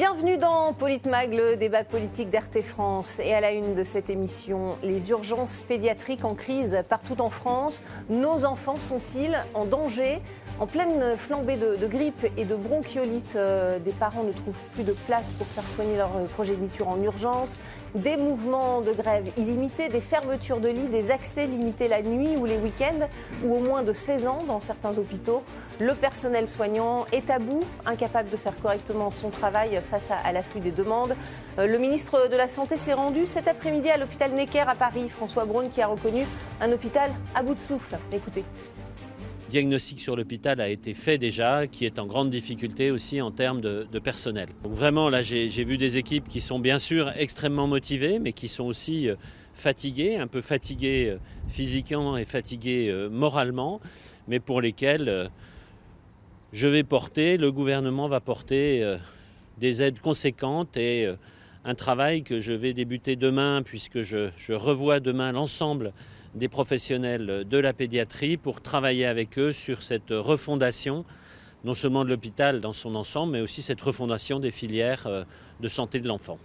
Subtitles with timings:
[0.00, 3.20] Bienvenue dans Politmag, le débat politique d'RT France.
[3.22, 7.82] Et à la une de cette émission, les urgences pédiatriques en crise partout en France.
[8.08, 10.22] Nos enfants sont-ils en danger?
[10.60, 14.92] En pleine flambée de, grippe et de bronchiolite, euh, des parents ne trouvent plus de
[14.92, 17.58] place pour faire soigner leur progéniture en urgence.
[17.94, 22.44] Des mouvements de grève illimités, des fermetures de lits, des accès limités la nuit ou
[22.44, 23.08] les week-ends,
[23.42, 25.42] ou au moins de 16 ans dans certains hôpitaux.
[25.80, 30.60] Le personnel soignant est à bout, incapable de faire correctement son travail face à, l'afflux
[30.60, 31.16] des demandes.
[31.58, 35.08] Euh, le ministre de la Santé s'est rendu cet après-midi à l'hôpital Necker à Paris.
[35.08, 36.26] François Braun qui a reconnu
[36.60, 37.96] un hôpital à bout de souffle.
[38.12, 38.44] Écoutez
[39.50, 43.60] diagnostic sur l'hôpital a été fait déjà, qui est en grande difficulté aussi en termes
[43.60, 44.48] de, personnel.
[44.62, 48.48] Donc vraiment, là, j'ai vu des équipes qui sont bien sûr extrêmement motivées, mais qui
[48.48, 49.16] sont aussi euh,
[49.52, 51.18] fatiguées, un peu fatiguées euh,
[51.48, 53.80] physiquement et fatiguées euh, moralement,
[54.28, 55.30] mais pour lesquelles
[56.52, 58.96] je vais porter, le gouvernement va porter
[59.58, 61.08] des aides conséquentes et
[61.64, 65.92] un travail que je vais débuter demain, puisque je, je revois demain l'ensemble
[66.34, 71.04] des professionnels de la pédiatrie pour travailler avec eux sur cette refondation,
[71.64, 75.24] non seulement de l'hôpital dans son ensemble, mais aussi cette refondation des filières euh,
[75.60, 76.38] de santé de l'enfant.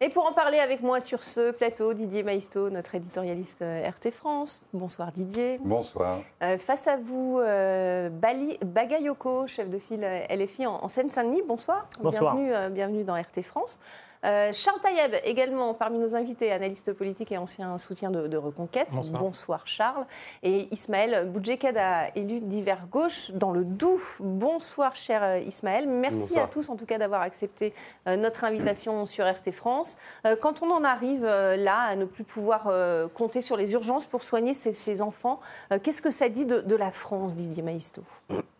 [0.00, 4.12] Et pour en parler avec moi sur ce plateau, Didier Maisto, notre éditorialiste euh, RT
[4.12, 4.62] France.
[4.72, 5.58] Bonsoir Didier.
[5.64, 6.20] Bonsoir.
[6.40, 11.42] Euh, face à vous, Bali, Bagayoko, chef de file LFI en, Seine-Saint-Denis.
[11.48, 11.88] Bonsoir.
[12.00, 12.36] Bonsoir.
[12.36, 13.80] Bienvenue, bienvenue dans RT France.
[14.24, 18.88] Euh, Charles Taïeb, également parmi nos invités, analyste politique et ancien soutien de, Reconquête.
[18.92, 19.66] Bonsoir.
[19.66, 20.06] Charles.
[20.42, 24.00] Et Ismaël Boudjekada, élu d'hiver gauche dans le Doubs.
[24.20, 25.88] Bonsoir cher euh, Ismaël.
[25.88, 27.74] Merci à tous en tout cas d'avoir accepté
[28.06, 29.98] euh, notre invitation sur RT France.
[30.40, 32.70] quand on en arrive là à ne plus pouvoir
[33.14, 35.40] compter sur les urgences pour soigner ces, enfants,
[35.82, 38.02] qu'est-ce que ça dit de, la France, Didier Maisto?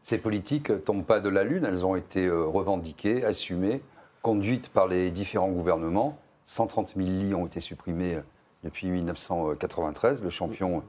[0.03, 3.83] Ces politiques ne tombent pas de la lune, elles ont été revendiquées, assumées
[4.23, 6.19] conduite par les différents gouvernements.
[6.45, 8.23] 130 000 lits ont été supprimés euh,
[8.65, 10.83] depuis 1993, le champion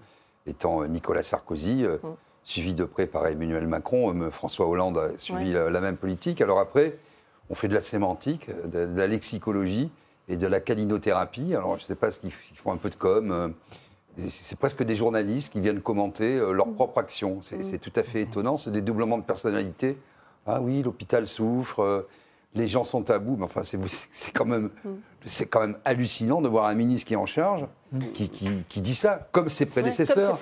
[0.47, 2.07] étant euh, Nicolas Sarkozy, euh, mm.
[2.43, 4.31] suivi de près par Emmanuel Macron.
[4.31, 6.41] François Hollande a suivi la, même politique.
[6.41, 6.97] Alors après,
[7.49, 9.91] on fait de la sémantique, de, la lexicologie
[10.29, 11.53] et de la calinothérapie.
[11.53, 13.53] Alors je ne sais pas ce qu'ils font un peu de com.
[14.17, 16.75] C'est presque des journalistes qui viennent commenter leur mm.
[16.75, 17.39] propre action.
[17.41, 17.79] C'est mm.
[17.79, 18.57] tout à fait étonnant.
[18.57, 19.97] C'est des doublements de personnalité.
[20.47, 22.05] Ah oui, l'hôpital souffre
[22.55, 23.77] les gens sont à bout, mais enfin, c'est
[24.33, 24.69] quand, même,
[25.49, 27.99] quand même hallucinant de voir un ministre qui est en charge, mm.
[28.67, 30.37] qui, dit ça, comme ses prédécesseurs.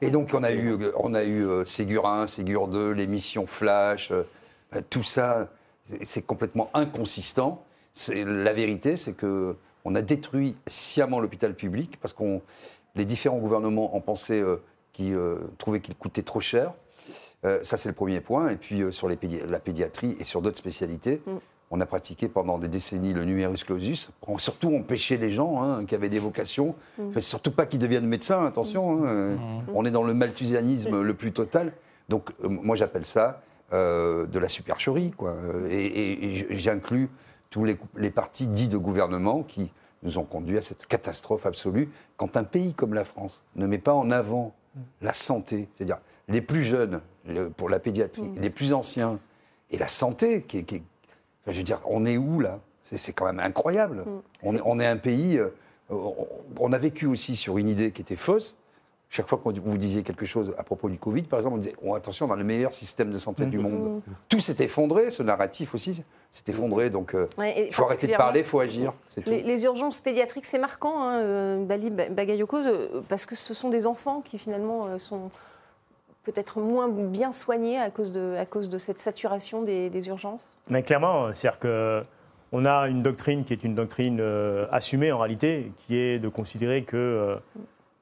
[0.00, 4.12] Et donc, on a eu, on a eu euh, Ségur 1, Ségur 2, l'émission Flash,
[4.12, 4.24] euh,
[4.88, 5.48] tout ça,
[6.02, 7.64] c'est complètement inconsistant.
[8.08, 12.22] La vérité, c'est que on a détruit sciemment l'hôpital public parce que
[12.94, 14.62] les différents gouvernements ont pensé euh,
[14.92, 15.18] qu'ils
[15.58, 16.72] trouvaient qu'il coûtait trop cher.
[17.44, 18.50] Euh, ça, c'est le premier point.
[18.50, 21.32] Et puis, euh, sur les la pédiatrie et sur d'autres spécialités, mm.
[21.70, 24.12] on a pratiqué pendant des décennies le numerus clausus.
[24.26, 26.74] On, surtout, empêcher les gens hein, qui avaient des vocations.
[26.98, 27.20] Mm.
[27.20, 29.04] surtout pas qu'ils deviennent médecins, attention.
[29.04, 29.34] Hein.
[29.34, 29.62] Mm.
[29.74, 31.72] On est dans le malthusianisme le plus total.
[32.08, 33.42] Donc, euh, moi, j'appelle ça
[33.72, 35.12] de la supercherie.
[35.12, 35.34] Quoi.
[35.70, 37.08] Et, j'inclus
[37.48, 39.72] tous les, les partis dits de gouvernement qui
[40.02, 41.88] nous ont conduits à cette catastrophe absolue.
[42.18, 44.54] Quand un pays comme la France ne met pas en avant
[45.00, 46.00] la santé, c'est-à-dire
[46.32, 47.00] les plus jeunes,
[47.56, 48.40] pour la pédiatrie, mm.
[48.40, 49.18] les plus anciens,
[49.70, 50.64] et la santé, qui,
[51.46, 52.60] je veux dire, on est où là?
[52.82, 54.04] C'est quand même incroyable.
[54.42, 54.58] Mm.
[54.64, 55.48] On, est un pays, euh,
[56.58, 58.58] on, a vécu aussi sur une idée qui était fausse.
[59.08, 61.76] Chaque fois que vous disiez quelque chose à propos du Covid, par exemple, on disait
[61.82, 63.62] oh, attention, on a le meilleur système de santé du mm.
[63.62, 64.02] monde.
[64.28, 66.90] Tout s'est effondré, ce narratif aussi s'est effondré.
[66.90, 68.92] Donc, euh, il faut arrêter de parler, il faut agir.
[69.26, 72.58] Les, urgences pédiatriques, c'est marquant, hein, euh, Bali Bagayoko,
[73.08, 75.30] parce que ce sont des enfants qui finalement sont
[76.24, 80.82] peut-être moins bien soignés à cause de, à cause de cette saturation des, urgences Mais
[80.82, 85.96] Clairement, c'est-à-dire qu'on a une doctrine qui est une doctrine euh, assumée en réalité, qui
[85.96, 87.36] est de considérer que euh,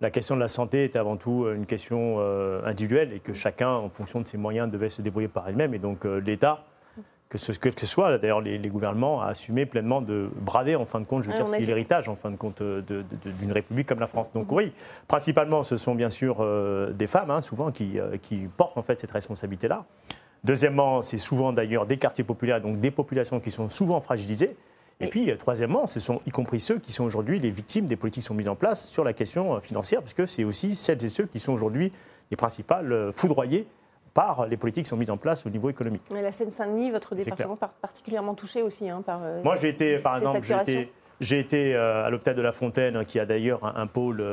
[0.00, 3.70] la question de la santé est avant tout une question euh, individuelle et que chacun,
[3.70, 5.74] en fonction de ses moyens, devait se débrouiller par elle-même.
[5.74, 6.64] Et donc l'État
[7.30, 11.00] que ce, que, ce soit d'ailleurs les, gouvernements, à assumer pleinement de brader en fin
[11.00, 13.86] de compte, je veux dire, ce qui est l'héritage en fin de compte d'une république
[13.86, 14.26] comme la France.
[14.34, 14.72] Donc oui,
[15.06, 18.82] principalement, ce sont bien sûr euh, des femmes, hein, souvent, qui, euh, qui, portent en
[18.82, 19.84] fait cette responsabilité-là.
[20.42, 24.56] Deuxièmement, c'est souvent d'ailleurs des quartiers populaires, donc des populations qui sont souvent fragilisées.
[24.98, 27.96] Et puis, euh, troisièmement, ce sont y compris ceux qui sont aujourd'hui les victimes des
[27.96, 31.08] politiques qui sont mises en place sur la question financière, puisque c'est aussi celles et
[31.08, 31.92] ceux qui sont aujourd'hui
[32.32, 33.68] les principales foudroyés
[34.14, 36.02] par les politiques qui sont mises en place au niveau économique.
[36.10, 39.20] la Seine-Saint-Denis, votre département particulièrement touché aussi hein, par.
[39.22, 40.40] Euh, Moi, j'ai été, par exemple,
[41.20, 44.24] j'ai été été à l'hôpital de La Fontaine, qui a d'ailleurs un, pôle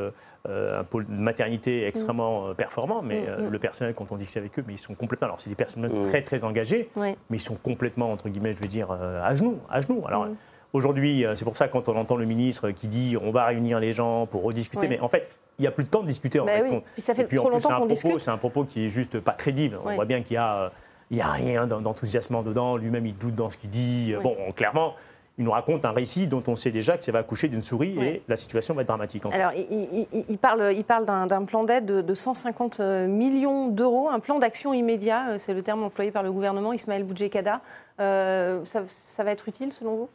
[0.46, 4.76] un pôle de maternité extrêmement performant, mais le personnel, quand on discute avec eux, mais
[4.76, 5.26] ils sont complètement.
[5.28, 8.70] Alors, c'est des personnels très, très engagés, mais ils sont complètement, entre guillemets, je veux
[8.70, 9.60] dire, à genoux.
[9.70, 10.04] À genoux.
[10.08, 10.28] Alors,
[10.74, 13.94] Aujourd'hui, c'est pour ça quand on entend le ministre qui dit on va réunir les
[13.94, 15.30] gens pour rediscuter, mais en fait,
[15.60, 16.70] il n'y a plus de temps de discuter en bah fait.
[16.70, 16.82] Oui.
[16.94, 18.20] Puis ça fait et puis, trop longtemps qu'on discute.
[18.20, 19.80] C'est un propos qui est juste pas crédible.
[19.84, 20.72] On voit bien qu'il y a,
[21.12, 22.78] il y a rien d'enthousiasmement dedans.
[22.78, 24.14] Lui-même, il doute dans ce qu'il dit.
[24.22, 24.94] Bon, clairement,
[25.38, 27.98] il nous raconte un récit dont on sait déjà que ça va accoucher d'une souris
[28.00, 29.24] et la situation va être dramatique.
[29.32, 34.40] Alors, il, parle, il parle d'un plan d'aide de, 150 euh, millions d'euros, un plan
[34.40, 37.62] d'action immédiat, euh, c'est le terme employé par le gouvernement, Ismaël Boudjekada.
[38.00, 40.10] Euh, ça, ça, va être utile selon vous?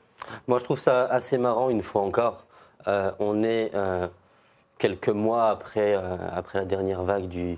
[0.48, 2.46] Moi, je trouve ça assez marrant, une fois encore.
[2.86, 3.70] on est
[4.82, 7.56] quelques mois après, euh, après la dernière vague du,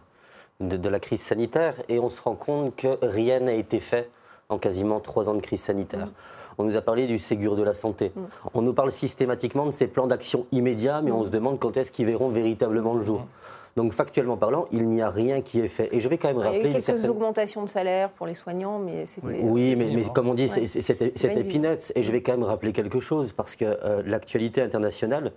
[0.60, 4.10] de, la crise sanitaire et on se rend compte que rien n'a été fait
[4.50, 6.08] en quasiment trois ans de crise sanitaire.
[6.08, 6.12] Mm.
[6.58, 8.12] On nous a parlé du Ségur de la santé.
[8.14, 8.20] Mm.
[8.52, 11.26] On nous parle systématiquement de ces plans d'action immédiats, mais on mm.
[11.26, 13.26] se demande quand est-ce qu'ils verront véritablement le jour.
[13.76, 15.88] Donc factuellement parlant, il n'y a rien qui est fait.
[15.92, 16.60] Et je vais quand même rappeler...
[16.60, 19.40] Il y a eu quelques augmentations de salaire pour les soignons, mais c'était...
[19.42, 21.92] Oui, mais, comme on dit, c'était peanuts.
[21.94, 25.32] Et je vais quand même rappeler quelque chose, parce que euh, l'actualité internationale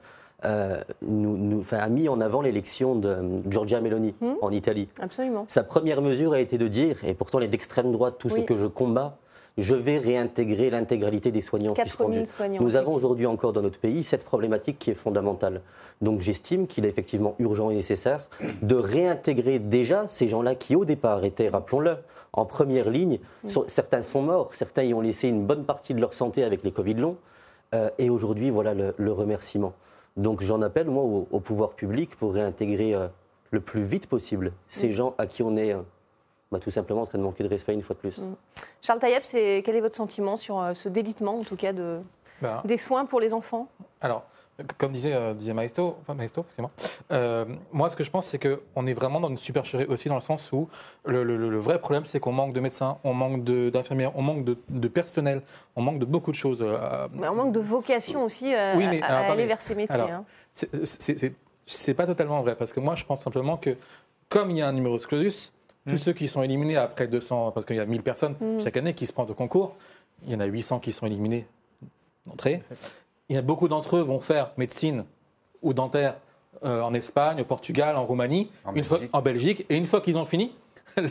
[0.45, 3.17] euh, nous, a mis en avant l'élection de
[3.49, 4.87] Giorgia Meloni hmm en Italie.
[5.01, 5.45] Absolument.
[5.47, 8.55] Sa première mesure a été de dire, et pourtant les d'extrême droite, tout ce que
[8.55, 9.17] je combats,
[9.57, 12.23] je vais réintégrer l'intégralité des soignants suspendus.
[12.59, 15.61] nous avons aujourd'hui encore dans notre pays cette problématique qui est fondamentale.
[16.01, 18.27] Donc j'estime qu'il est effectivement urgent et nécessaire
[18.61, 21.97] de réintégrer déjà ces gens-là qui au départ étaient, rappelons-le,
[22.33, 23.19] en première ligne.
[23.67, 26.71] Certains sont morts, certains y ont laissé une bonne partie de leur santé avec les
[26.71, 27.17] Covid longs.
[27.73, 29.73] Euh, et aujourd'hui, voilà le remerciement.
[30.17, 33.07] Donc j'en appelle, moi, au, pouvoir public pour réintégrer euh,
[33.51, 35.81] le plus vite possible ces gens à qui on est euh,
[36.51, 38.19] bah, tout simplement en train de manquer de respect une fois de plus.
[38.19, 38.35] Mm.
[38.81, 39.23] Charles Taillep,
[39.63, 41.99] quel est votre sentiment sur euh, ce délitement, en tout cas, de,
[42.41, 42.61] ben.
[42.65, 43.67] des soins pour les enfants?
[44.01, 44.25] Alors,
[44.77, 46.71] comme disait, euh, disait Maestro, enfin Maestro, excusez-moi,
[47.11, 50.15] euh, moi ce que je pense c'est qu'on est vraiment dans une supercherie aussi dans
[50.15, 50.67] le sens où
[51.05, 55.41] le, vrai problème c'est qu'on manque de médecins, on manque d'infirmières, on manque de, personnel,
[55.75, 56.59] on manque de beaucoup de choses.
[56.61, 59.99] Euh, mais on manque de vocation aussi à, aller vers ces métiers.
[59.99, 60.25] hein.
[61.65, 63.77] C'est pas totalement vrai parce que moi je pense simplement que
[64.29, 65.53] comme il y a un numéro clausus,
[65.87, 65.97] tous hmm.
[65.97, 68.61] ceux qui sont éliminés après 200, parce qu'il y a 1000 personnes hmm.
[68.63, 69.75] chaque année qui se prennent au concours,
[70.25, 71.47] il y en a 800 qui sont éliminés
[72.25, 72.63] d'entrée.
[73.29, 75.05] Il y a beaucoup d'entre eux vont faire médecine
[75.61, 76.17] ou dentaire
[76.63, 78.87] euh, en Espagne, au Portugal, en Roumanie, en, une Belgique.
[78.87, 80.53] Fois, en Belgique, et une fois qu'ils ont fini,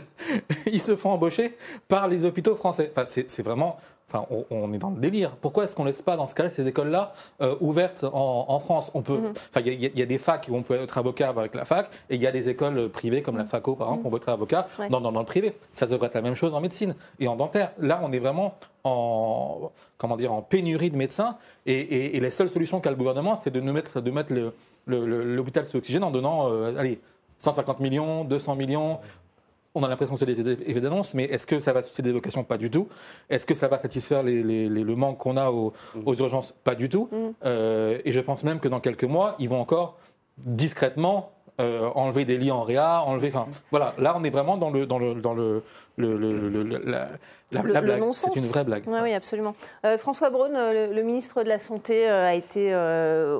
[0.65, 1.55] ils se font embaucher
[1.87, 2.91] par les hôpitaux français.
[2.91, 3.77] Enfin, c'est vraiment,
[4.09, 5.31] enfin, on, est dans le délire.
[5.41, 8.91] Pourquoi est-ce qu'on ne laisse pas, dans ce cas-là, ces écoles-là euh, ouvertes en, France?
[8.93, 9.33] On peut, mhm.
[9.65, 12.21] il y, a des facs où on peut être avocat avec la fac, et il
[12.21, 13.49] y a des écoles privées comme la mhm.
[13.49, 15.57] FACO, par exemple, où on peut être avocat dans, dans, le privé.
[15.71, 17.71] Ça devrait être la même chose en médecine et en dentaire.
[17.79, 22.49] Là, on est vraiment en, comment dire, en pénurie de médecins, et, et, la seule
[22.49, 24.33] solution qu'a le gouvernement, c'est de nous mettre, de mettre
[24.87, 26.99] l'hôpital sous oxygène en donnant, euh, allez,
[27.39, 28.99] 150 millions, 200 millions,
[29.77, 32.11] on a l'impression que c'est des effets d'annonce, mais est-ce que ça va susciter des
[32.11, 32.87] vocations Pas du tout.
[33.29, 35.73] Est-ce que ça va satisfaire le manque qu'on a aux,
[36.05, 37.09] urgences Pas du tout.
[37.11, 37.17] Mm.
[37.45, 39.97] Euh, et je pense même que dans quelques mois, ils vont encore
[40.37, 43.29] discrètement euh, enlever des lits en réa, enlever.
[43.33, 45.63] Enfin, voilà, là, on est vraiment dans le, dans le, dans le,
[45.97, 48.03] la, blague.
[48.11, 48.83] C'est une vraie blague.
[48.87, 49.55] oui, absolument.
[49.83, 52.75] Euh, François Braun, le, ministre de la Santé, a été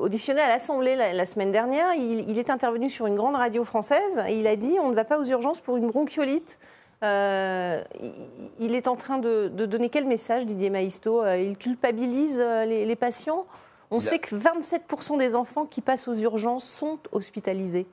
[0.02, 1.94] auditionné à l'Assemblée la, semaine dernière.
[1.94, 5.04] Il, est intervenu sur une grande radio française et il a dit on ne va
[5.04, 6.58] pas aux urgences pour une bronchiolite.
[7.04, 13.46] il est en train de, donner quel message, Didier Maisto Il culpabilise les, patients?
[13.92, 17.86] On sait que 27% des enfants qui passent aux urgences sont hospitalisés.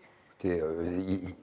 [0.44, 1.34] Euh, il,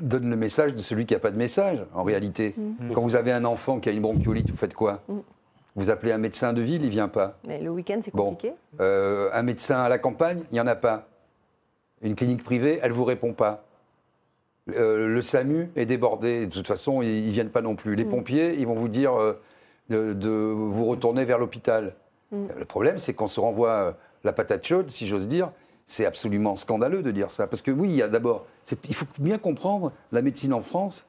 [0.00, 2.54] donne le message de celui qui n'a pas de message, en réalité.
[2.56, 2.92] Mm.
[2.92, 5.18] Quand vous avez un enfant qui a une bronchiolite, vous faites quoi mm.
[5.76, 7.38] Vous appelez un médecin de ville, il ne vient pas.
[7.46, 8.54] Mais le week-end, c'est compliqué.
[8.80, 11.06] Euh, un médecin à la campagne, il n'y en a pas.
[12.02, 13.64] Une clinique privée, elle ne vous répond pas.
[14.74, 16.46] Euh, le SAMU est débordé.
[16.46, 17.94] De toute façon, ils ne viennent pas non plus.
[17.94, 18.10] Les mm.
[18.10, 19.12] pompiers, ils vont vous dire
[19.90, 21.94] de, vous retourner vers l'hôpital.
[22.32, 25.50] Le problème, c'est qu'on se renvoie la patate chaude, si j'ose dire,
[25.90, 27.48] c'est absolument scandaleux de dire ça.
[27.48, 28.46] Parce que oui, il y a d'abord,
[28.88, 31.04] il faut bien comprendre la médecine en France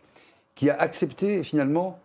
[0.55, 1.99] qui a accepté finalement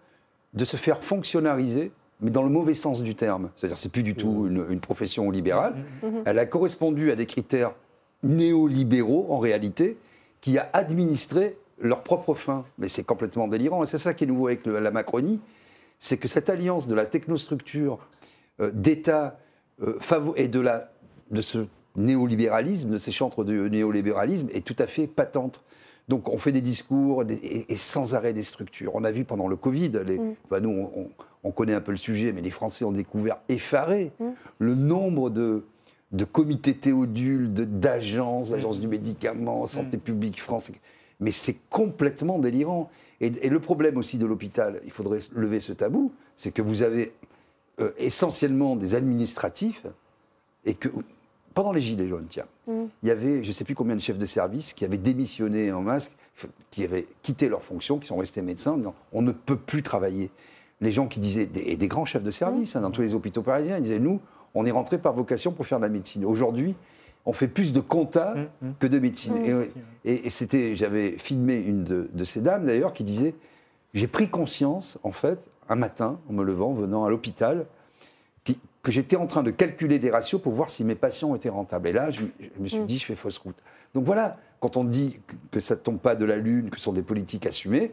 [0.52, 1.90] de se faire fonctionnariser,
[2.20, 3.48] mais dans le mauvais sens du terme.
[3.56, 4.72] C'est-à-dire, c'est plus du tout mmh.
[4.72, 5.74] une, profession libérale.
[6.02, 6.06] Mmh.
[6.06, 6.22] Mmh.
[6.26, 7.72] Elle a correspondu à des critères
[8.22, 9.96] néolibéraux en réalité,
[10.42, 12.66] qui a administré leur propre fin.
[12.76, 13.84] Mais c'est complètement délirant.
[13.84, 15.40] Et c'est ça qui est nouveau avec la Macronie,
[15.98, 17.98] c'est que cette alliance de la technostructure,
[18.60, 19.38] euh, d'État
[19.82, 19.98] euh,
[20.36, 20.90] et de, la,
[21.30, 25.62] de ce néolibéralisme, de ces chantres de néolibéralisme, est tout à fait patente.
[26.08, 28.94] Donc on fait des discours et, sans arrêt des structures.
[28.94, 30.34] On a vu pendant le Covid, les, mm.
[30.50, 30.90] bah, nous
[31.42, 34.24] on, connaît un peu le sujet, mais les Français ont découvert effaré mm.
[34.58, 35.64] le nombre de,
[36.12, 40.70] de comités théodules, d'agences, d'agences du médicament, Santé publique France.
[41.18, 42.90] Mais c'est complètement délirant.
[43.20, 47.14] Et, le problème aussi de l'hôpital, il faudrait lever ce tabou, c'est que vous avez
[47.80, 49.86] euh, essentiellement des administratifs
[50.64, 50.88] et que
[51.56, 52.84] pendant les Gilets jaunes, tiens, mm.
[53.02, 55.72] il y avait je ne sais plus combien de chefs de service qui avaient démissionné
[55.72, 56.12] en masque,
[56.70, 59.82] qui avaient quitté leur fonction, qui sont restés médecins en disant on ne peut plus
[59.82, 60.30] travailler.
[60.82, 62.78] Les gens qui disaient, et des grands chefs de service mm.
[62.78, 64.20] hein, dans tous les hôpitaux parisiens, ils disaient nous,
[64.54, 66.26] on est rentré par vocation pour faire de la médecine.
[66.26, 66.74] Aujourd'hui,
[67.24, 69.66] on fait plus de compta mm, que de médecine.
[70.04, 73.34] Et, c'était, j'avais filmé une de, ces dames d'ailleurs qui disait
[73.94, 77.64] j'ai pris conscience, en fait, un matin, en me levant, venant à l'hôpital,
[78.86, 81.88] que j'étais en train de calculer des ratios pour voir si mes patients étaient rentables.
[81.88, 82.20] Et là, je,
[82.60, 82.86] me suis mm.
[82.86, 83.56] dit, je fais fausse route.
[83.94, 85.18] Donc voilà, quand on dit
[85.50, 87.90] que, ça ne tombe pas de la Lune, que ce sont des politiques assumées,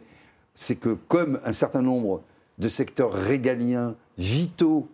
[0.54, 2.22] c'est que comme un certain nombre
[2.60, 4.88] de secteurs régaliens vitaux,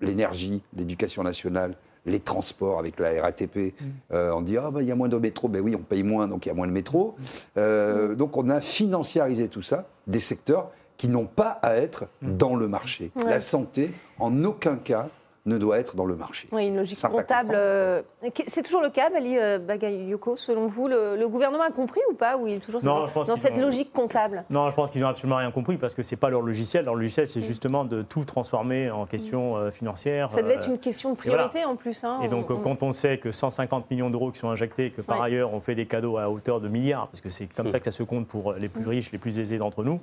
[0.00, 1.76] l'énergie, l'éducation nationale,
[2.06, 3.72] les transports avec la RATP, mm.
[4.14, 6.02] euh, on dit ah bah il y a moins de métro, ben oui on paye
[6.02, 7.14] moins donc il y a moins de métro.
[7.16, 7.24] Mm.
[7.58, 12.56] Euh, donc on a financiarisé tout ça, des secteurs qui n'ont pas à être dans
[12.56, 13.12] le marché.
[13.24, 15.08] La santé, en aucun cas,
[15.46, 16.48] ne doit être dans le marché.
[16.52, 17.54] Oui, une logique comptable.
[17.54, 18.02] Euh,
[18.48, 22.36] c'est toujours le cas, Bali euh, Bagayoko, selon vous le, gouvernement a compris ou pas
[22.36, 24.44] Ou il est toujours dans, cette logique comptable?
[24.50, 26.84] Non, je pense qu'ils n'ont absolument rien compris parce que ce n'est pas leur logiciel.
[26.84, 30.32] Leur logiciel, c'est justement de tout transformer en question euh, financière.
[30.32, 32.04] Ça devait être une question de priorité en plus.
[32.04, 35.22] Hein, et donc, quand on sait que 150 millions d'euros qui sont injectés, que par
[35.22, 37.84] ailleurs on fait des cadeaux à hauteur de milliards, parce que c'est comme ça que
[37.84, 40.00] ça se compte pour les plus riches, les plus aisés d'entre nous.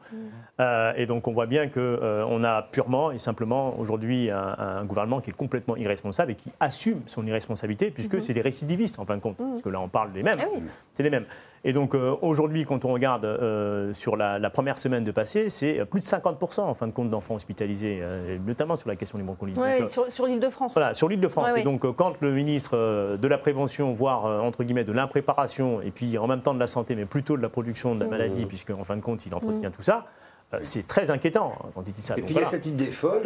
[0.96, 5.33] et donc, on voit bien qu'on a purement et simplement aujourd'hui un, un gouvernement qui
[5.34, 8.22] est complètement irresponsable et qui assume son irresponsabilité, puisque mhm.
[8.22, 9.40] c'est des récidivistes en fin de compte.
[9.40, 9.50] Mhm.
[9.50, 10.40] Parce que là, on parle des mêmes.
[10.40, 10.46] Ah
[10.94, 11.26] c'est les mêmes.
[11.66, 15.86] Et donc euh, aujourd'hui, quand on regarde euh, sur la, première semaine de passé, c'est
[15.86, 19.24] plus de 50% en fin de compte d'enfants hospitalisés, euh, notamment sur la question du
[19.24, 19.54] broncholie.
[19.56, 20.74] Oui, sur, l'île de France.
[20.74, 21.54] Voilà, sur l'île de France.
[21.56, 26.18] et donc quand le ministre de la prévention, voire entre guillemets de l'impréparation, et puis
[26.18, 28.72] en même temps de la santé, mais plutôt de la production de la maladie, puisque
[28.72, 30.23] en fin de compte, il entretient tout ça, euh,
[30.62, 32.16] c'est très inquiétant hein, quand il dit ça.
[32.18, 33.24] Et puis il y a cette idée folle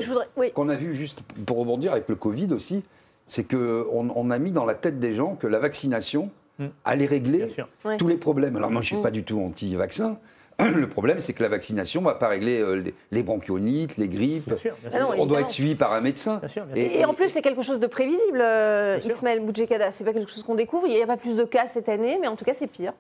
[0.54, 2.84] qu'on a vue juste pour rebondir avec le Covid aussi,
[3.26, 6.30] c'est qu'on on a mis dans la tête des gens que la vaccination
[6.60, 6.68] hmm.
[6.86, 7.48] allait régler
[7.98, 8.56] tous les problèmes.
[8.56, 9.04] Alors moi je ne suis hmm.
[9.04, 10.18] pas du tout anti-vaccin.
[10.76, 14.52] Le problème, c'est que la vaccination ne va pas régler euh, les bronchiolites, les grippes.
[14.92, 16.42] Ah on doit être suivi par un médecin.
[16.76, 19.92] et, en plus, c'est quelque chose de prévisible, euh, Ismaël Boudjekada.
[19.92, 20.88] Ce n'est pas quelque chose qu'on découvre.
[20.88, 22.94] Il n'y a pas plus de cas cette année, mais en tout cas, c'est pire.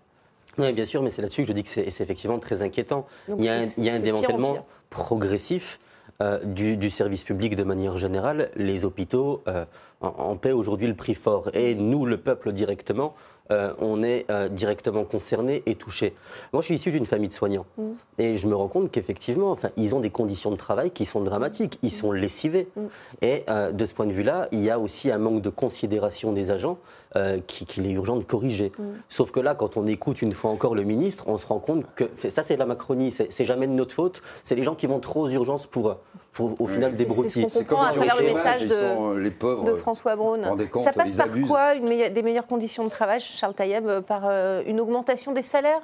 [0.58, 3.06] Oui, bien sûr, mais c'est là-dessus que je dis que c'est effectivement très inquiétant.
[3.38, 5.80] il y a un, démantèlement progressif
[6.20, 8.50] euh, du, service public de manière générale.
[8.56, 9.66] Les hôpitaux euh,
[10.02, 11.52] en, paient aujourd'hui le prix fort.
[11.54, 13.14] Et nous, le peuple directement,
[13.52, 16.16] euh, on est directement concerné et touché.
[16.54, 17.68] Moi, je suis issu d'une famille de soignants.
[17.78, 17.84] Mm.
[18.18, 21.22] Et je me rends compte qu'effectivement, enfin, ils ont des conditions de travail qui sont
[21.22, 21.78] dramatiques.
[21.84, 22.68] Ils sont lessivés.
[22.76, 22.82] Mm.
[23.22, 26.50] Et de ce point de vue-là, il y a aussi un manque de considération des
[26.50, 26.80] agents
[27.16, 28.72] euh, qu'il est urgent de corriger.
[28.78, 28.84] Mm.
[29.10, 31.86] Sauf que là, quand on écoute une fois encore le ministre, on se rend compte
[31.96, 34.22] que ça, c'est la Macronie, c'est jamais de notre faute.
[34.44, 35.98] C'est les gens qui vont trop aux urgences pour,
[36.34, 37.30] pour au final débrouiller.
[37.30, 40.42] C'est ce qu'on comprend à travers le message de, les pauvres, de François Braun.
[40.76, 44.80] Ça passe par quoi une des meilleures conditions de travail, Charles Taïeb Par euh, une
[44.80, 45.82] augmentation des salaires?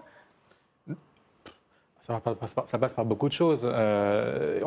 [2.05, 3.61] Ça, passe par beaucoup de choses.
[3.63, 4.59] Euh,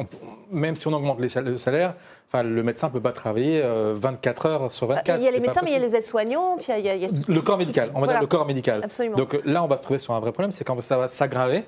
[0.51, 1.95] même si on augmente les, le salaire,
[2.29, 5.19] enfin, le médecin ne peut pas travailler 24 euh, heures sur 24.
[5.19, 6.67] Il y a les médecins, mais il y a les aides-soignantes.
[6.69, 8.81] Il, y a, le corps médical, on va dire le corps médical.
[8.83, 9.17] Absolument.
[9.17, 11.65] Donc là, on va se trouver sur un vrai problème, c'est quand ça va s'aggraver.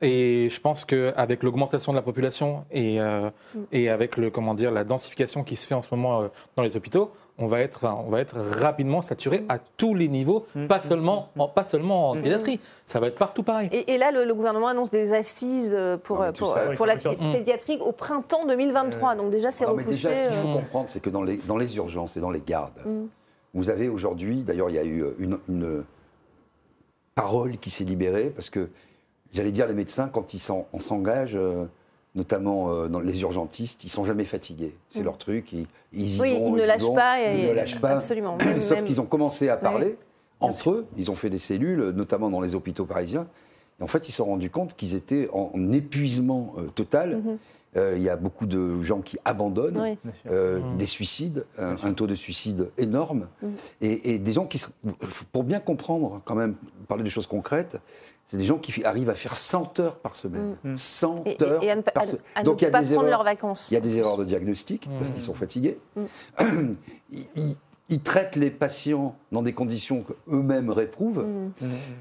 [0.00, 3.58] Et je pense qu'avec l'augmentation de la population et, euh, mm.
[3.72, 6.76] et avec le, comment dire, la densification qui se fait en ce moment dans les
[6.76, 10.66] hôpitaux, on va être, on va être rapidement saturé à tous les niveaux, mm.
[10.66, 12.22] pas, seulement, en, pas seulement en mm.
[12.22, 12.60] pédiatrie.
[12.84, 13.68] Ça va être partout pareil.
[13.72, 18.46] Et, là, le, gouvernement annonce des assises euh, pour, pour, pour, la pédiatrie au printemps
[18.46, 19.14] 2023.
[19.14, 19.88] Donc déjà, c'est repoussé.
[19.88, 20.54] déjà, ce qu'il faut euh.
[20.54, 23.06] comprendre, c'est que dans les, dans les urgences et dans les gardes, mm.
[23.54, 25.84] vous avez aujourd'hui, d'ailleurs, il y a eu une, une
[27.14, 28.68] parole qui s'est libérée, parce que,
[29.32, 31.66] j'allais dire, les médecins, quand ils s'engagent euh,
[32.14, 34.74] notamment euh, dans les urgentistes, ils sont jamais fatigués.
[34.88, 35.04] C'est mm.
[35.04, 35.52] leur truc.
[35.52, 37.20] Ils, ils oui, ils, ne lâchent pas.
[37.20, 37.90] Ils ne lâchent pas.
[37.90, 38.38] Absolument.
[38.60, 39.96] Sauf qu'ils ont commencé à parler
[40.40, 40.86] entre eux.
[40.96, 43.26] Ils ont fait des cellules, notamment dans les hôpitaux parisiens.
[43.80, 47.16] Et en fait, ils se sont rendus compte qu'ils étaient en, épuisement euh, total.
[47.16, 47.36] Mm-hmm.
[47.76, 50.76] Euh, il y a beaucoup de gens qui abandonnent, mm.
[50.78, 53.46] des suicides, un, taux de suicide énorme, mm.
[53.82, 54.60] et, et, des gens qui,
[55.32, 56.56] pour bien comprendre quand même,
[56.88, 57.78] parler de choses concrètes,
[58.28, 60.58] c'est des gens qui arrivent à faire 100 heures par semaine.
[60.74, 61.44] 100 mm.
[61.44, 62.22] heures et, à ne, par semaine.
[62.44, 63.70] Donc il y a des erreurs, leurs vacances.
[63.70, 65.78] Il y a des erreurs de diagnostic parce qu'ils sont fatigués.
[65.96, 66.74] Mm.
[67.90, 71.24] Ils, traitent les patients dans des conditions qu'eux-mêmes réprouvent.
[71.24, 71.52] Mm.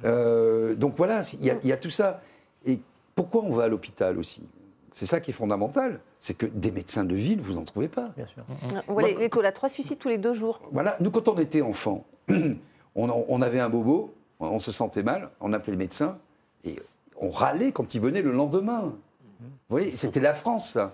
[0.04, 2.20] Euh, donc voilà, il y, a, tout ça.
[2.66, 2.82] Et
[3.16, 4.44] pourquoi on va à l'hôpital aussi?
[4.92, 6.02] C'est ça qui est fondamental.
[6.20, 8.10] C'est que des médecins de ville, vous n'en trouvez pas.
[8.18, 8.44] Bien sûr.
[8.90, 10.60] On voit les, taux là, trois suicides tous les deux jours.
[10.74, 15.30] Voilà, nous, quand on était enfant, on, on avait un bobo, on se sentait mal,
[15.40, 16.18] on appelait le médecin,
[16.64, 16.76] et
[17.20, 18.94] on râlait quand il venait le lendemain.
[19.40, 20.94] Vous voyez, c'était la France, ça.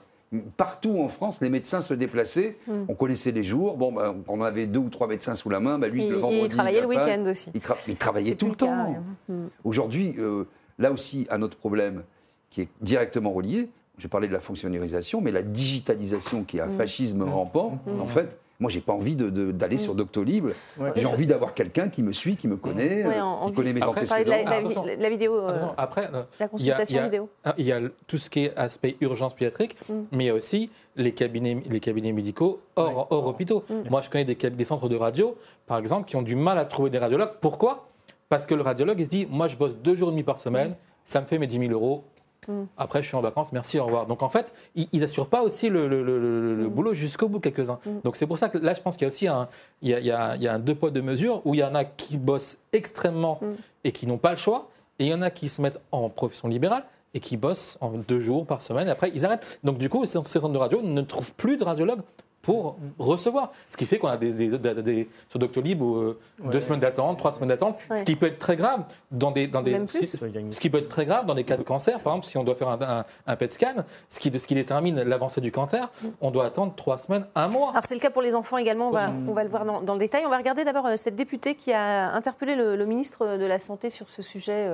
[0.57, 2.57] Partout en France, les médecins se déplaçaient.
[2.67, 2.85] Hmm.
[2.87, 3.77] On connaissait les jours.
[3.77, 5.77] Bon, ben, on avait deux ou trois médecins sous la main.
[5.77, 6.45] Ben, lui, le vendredi.
[6.45, 7.51] Il travaillait le week-end aussi.
[7.87, 8.95] Il, travaillait tout le, temps.
[9.29, 9.47] Hmm.
[9.63, 10.45] Aujourd'hui, euh,
[10.79, 12.03] là aussi, un autre problème
[12.49, 13.69] qui est directement relié.
[13.99, 16.77] J'ai parlé de la fonctionnalisation, mais la digitalisation qui est un hmm.
[16.77, 20.47] fascisme rampant, en fait, moi, j'ai pas envie d'aller sur Doctolib.
[20.95, 23.05] J'ai envie d'avoir quelqu'un qui me suit, qui me connaît,
[23.45, 24.31] qui connaît mes antécédents.
[24.31, 27.29] La, la, la, vidéo, euh, après, euh, la consultation y a, vidéo.
[27.57, 29.93] Il y a tout ce qui est aspect urgence pédiatrique, mm.
[30.13, 33.65] mais il y a aussi les cabinets, les cabinets médicaux hors, hors hôpitaux.
[33.69, 33.89] Mm.
[33.89, 35.35] Moi, je connais des, des centres de radio,
[35.67, 37.33] par exemple, qui ont du mal à trouver des radiologues.
[37.41, 37.89] Pourquoi?
[38.29, 40.39] Parce que le radiologue, il se dit, moi, je bosse deux jours et demi par
[40.39, 40.75] semaine, mm.
[41.03, 42.05] ça me fait mes 10 000 euros,
[42.47, 42.63] Mm.
[42.77, 44.05] Après, je suis en vacances, merci, au revoir.
[44.07, 46.67] Donc en fait, ils, n'assurent pas aussi le, mm.
[46.67, 47.79] boulot jusqu'au bout, quelques-uns.
[47.85, 48.01] Mm.
[48.03, 49.47] Donc c'est pour ça que là, je pense qu'il y a aussi un,
[49.81, 52.57] il y a, un deux poids, deux mesures où il y en a qui bossent
[52.71, 53.39] extrêmement
[53.83, 54.69] et qui n'ont pas le choix,
[54.99, 56.83] et il y en a qui se mettent en profession libérale
[57.13, 58.87] et qui bossent en deux jours par semaine.
[58.87, 59.59] Et après, ils arrêtent.
[59.63, 62.01] Donc du coup, ces centres de radio ne trouvent plus de radiologues
[62.43, 63.51] pour recevoir.
[63.69, 67.49] Ce qui fait qu'on a des, des, sur Doctolib euh, deux semaines d'attente, trois semaines
[67.49, 70.89] d'attente, ce qui peut être très grave dans des, dans des ce, qui peut être
[70.89, 72.01] très grave dans des cas de cancer.
[72.01, 73.73] Par exemple, si on doit faire un, un, PET scan,
[74.09, 77.71] ce qui, ce qui détermine l'avancée du cancer, on doit attendre trois semaines, un mois.
[77.71, 78.89] Alors c'est le cas pour les enfants également.
[78.89, 80.23] On va, on va le voir dans, le détail.
[80.25, 83.89] On va regarder d'abord euh, cette députée qui a interpellé le, ministre de la santé
[83.89, 84.67] sur ce sujet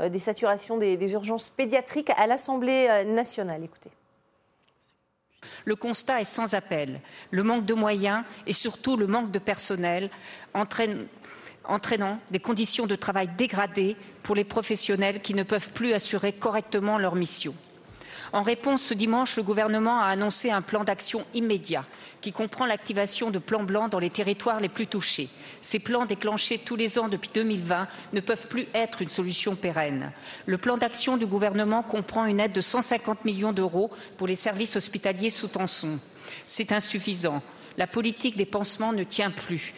[0.00, 3.64] euh, des saturations des, des urgences pédiatriques à l'Assemblée nationale.
[3.64, 3.90] Écoutez.
[5.68, 7.02] Le constat est sans appel.
[7.30, 10.08] Le manque de moyens et surtout le manque de personnel
[10.54, 16.96] entraînant des conditions de travail dégradées pour les professionnels qui ne peuvent plus assurer correctement
[16.96, 17.54] leur mission.
[18.32, 21.84] En réponse, ce dimanche, le gouvernement a annoncé un plan d'action immédiat
[22.20, 25.28] qui comprend l'activation de plans blancs dans les territoires les plus touchés.
[25.60, 30.12] Ces plans déclenchés tous les ans depuis 2020 ne peuvent plus être une solution pérenne.
[30.46, 34.76] Le plan d'action du gouvernement comprend une aide de 150 millions d'euros pour les services
[34.76, 35.98] hospitaliers sous tension.
[36.44, 37.42] C'est insuffisant.
[37.76, 39.72] La politique des pansements ne tient plus.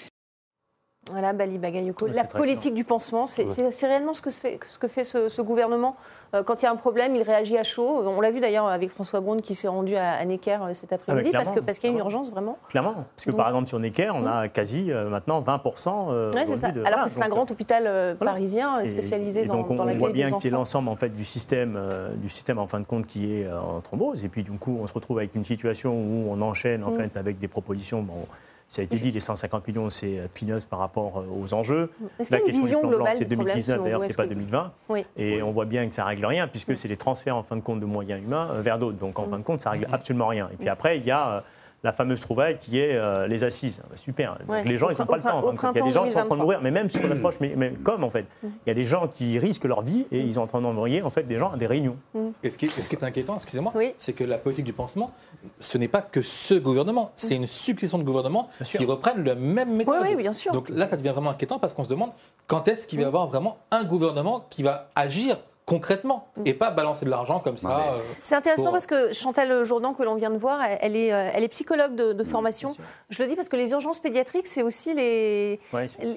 [1.10, 2.06] Voilà, Bali Bagayoko.
[2.08, 5.96] la politique du pansement, c'est réellement ce que fait, ce, que fait ce, gouvernement.
[6.32, 8.02] Euh, quand il y a un problème, il réagit à chaud.
[8.06, 11.30] On l'a vu d'ailleurs avec François Braun qui s'est rendu à, Necker euh, cet après-midi,
[11.32, 12.56] ah, parce qu'il parce qu'il y a une urgence vraiment.
[12.68, 12.94] Clairement.
[13.16, 16.30] Parce que par exemple, sur Necker, on a quasi euh, maintenant 20%.
[16.34, 16.68] oui, c'est ça.
[16.84, 20.30] Alors que c'est un grand hôpital parisien spécialisé dans, donc on, dans on voit bien
[20.30, 21.78] que c'est l'ensemble en fait, du, système,
[22.16, 24.24] du système, en fin de compte, qui est en thrombose.
[24.24, 26.96] Et puis, du coup, on se retrouve avec une situation où on enchaîne en mm.
[26.96, 28.02] fait, avec des propositions.
[28.02, 28.26] Bon,
[28.70, 31.90] ça a été dit, les 150 millions, c'est euh, peanuts par rapport euh, aux enjeux.
[32.30, 34.72] La question du plan blanc, c'est 2019, d'ailleurs, c'est pas 2020.
[35.16, 37.62] Et on voit bien que ça règle rien, puisque c'est des transferts, en fin de
[37.62, 38.96] compte, de moyens humains euh, vers d'autres.
[38.96, 40.48] Donc, en fin de compte, ça règle absolument rien.
[40.52, 41.42] Et puis après, il y a
[41.82, 43.82] la fameuse trouvaille qui est euh, les assises.
[43.88, 44.38] Bah, super.
[44.46, 45.72] Donc les gens, ils n'ont pas le temps.
[45.72, 47.36] il y a des gens qui sont en train de mourir, mais même sur l'approche,
[47.40, 48.48] mais, mais, comme en fait, mm.
[48.66, 51.02] il y a des gens qui risquent leur vie et ils sont en train d'envoyer
[51.02, 51.96] en fait des gens à des réunions.
[52.14, 52.28] Mm.
[52.42, 55.12] Et ce qui, ce qui est inquiétant, excusez-moi, c'est que la politique du pansement,
[55.58, 57.42] ce n'est pas que ce gouvernement, c'est mm.
[57.42, 60.02] une succession de gouvernements qui reprennent le même méthode.
[60.02, 60.52] Oui, bien sûr.
[60.52, 62.10] Donc là, ça devient vraiment inquiétant parce qu'on se demande
[62.46, 65.38] quand est-ce qu'il va y avoir vraiment un gouvernement qui va agir
[65.70, 66.42] concrètement mm.
[66.46, 67.92] et pas balancer de l'argent comme ça.
[67.92, 71.30] Euh, c'est intéressant parce que Chantal Jourdan, que l'on vient de voir, elle est, euh,
[71.32, 72.72] elle est psychologue de, formation.
[73.08, 75.60] Je le dis parce que les urgences pédiatriques, c'est aussi les,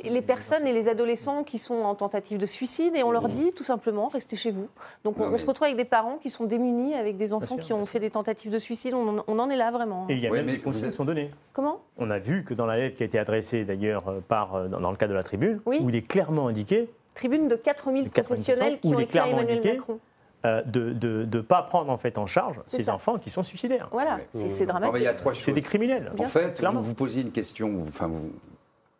[0.04, 3.32] les personnes et les adolescents qui sont en tentative de suicide et on leur mm.
[3.32, 4.68] dit tout simplement restez chez vous.
[5.04, 7.86] Donc on, se retrouve avec des parents qui sont démunis, avec des enfants qui ont
[7.86, 8.96] fait des tentatives de suicide.
[8.96, 10.08] On, en est là vraiment.
[10.10, 11.30] Et il y a même des consignes qui sont données.
[11.54, 11.82] Comment?
[11.98, 14.90] On a vu que dans la lettre qui a été adressée d'ailleurs euh, par dans
[14.90, 18.88] le cadre de la tribune, où il est clairement indiqué tribune de 4000 professionnels qui
[18.88, 20.00] ont écrit à Emmanuel Macron.
[20.46, 23.88] Euh, de ne pas prendre en fait en charge ces enfants qui sont suicidaires.
[23.92, 25.08] Voilà, c'est dramatique.
[25.36, 26.12] C'est des criminels.
[26.18, 28.32] en fait, vous vous posiez une question, enfin vous,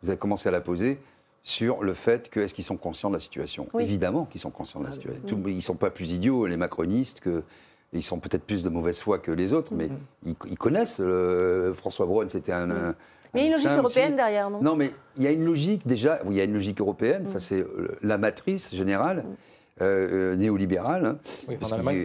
[0.02, 0.98] vous avez commencé à la poser
[1.42, 3.68] sur le fait que est-ce qu'ils sont conscients de la situation?
[3.78, 5.42] Évidemment qu'ils sont conscients de la ah situation.
[5.46, 7.42] ils ne sont pas plus idiots, les macronistes, que
[7.92, 10.34] ils sont peut-être plus de mauvaise foi que les autres, mais mm-hmm.
[10.48, 11.00] ils, connaissent.
[11.00, 12.94] Euh, François Braun, c'était un,
[13.34, 14.62] mais il y a une logique européenne derrière, non?
[14.62, 17.38] Non, mais il y a une logique déjà, il y a une logique européenne, ça
[17.38, 17.40] mm.
[17.40, 19.18] c'est euh, la matrice générale.
[19.18, 19.34] Mm.
[19.82, 21.04] Euh, euh, néolibérale.
[21.04, 21.18] Hein,
[21.48, 21.56] oui,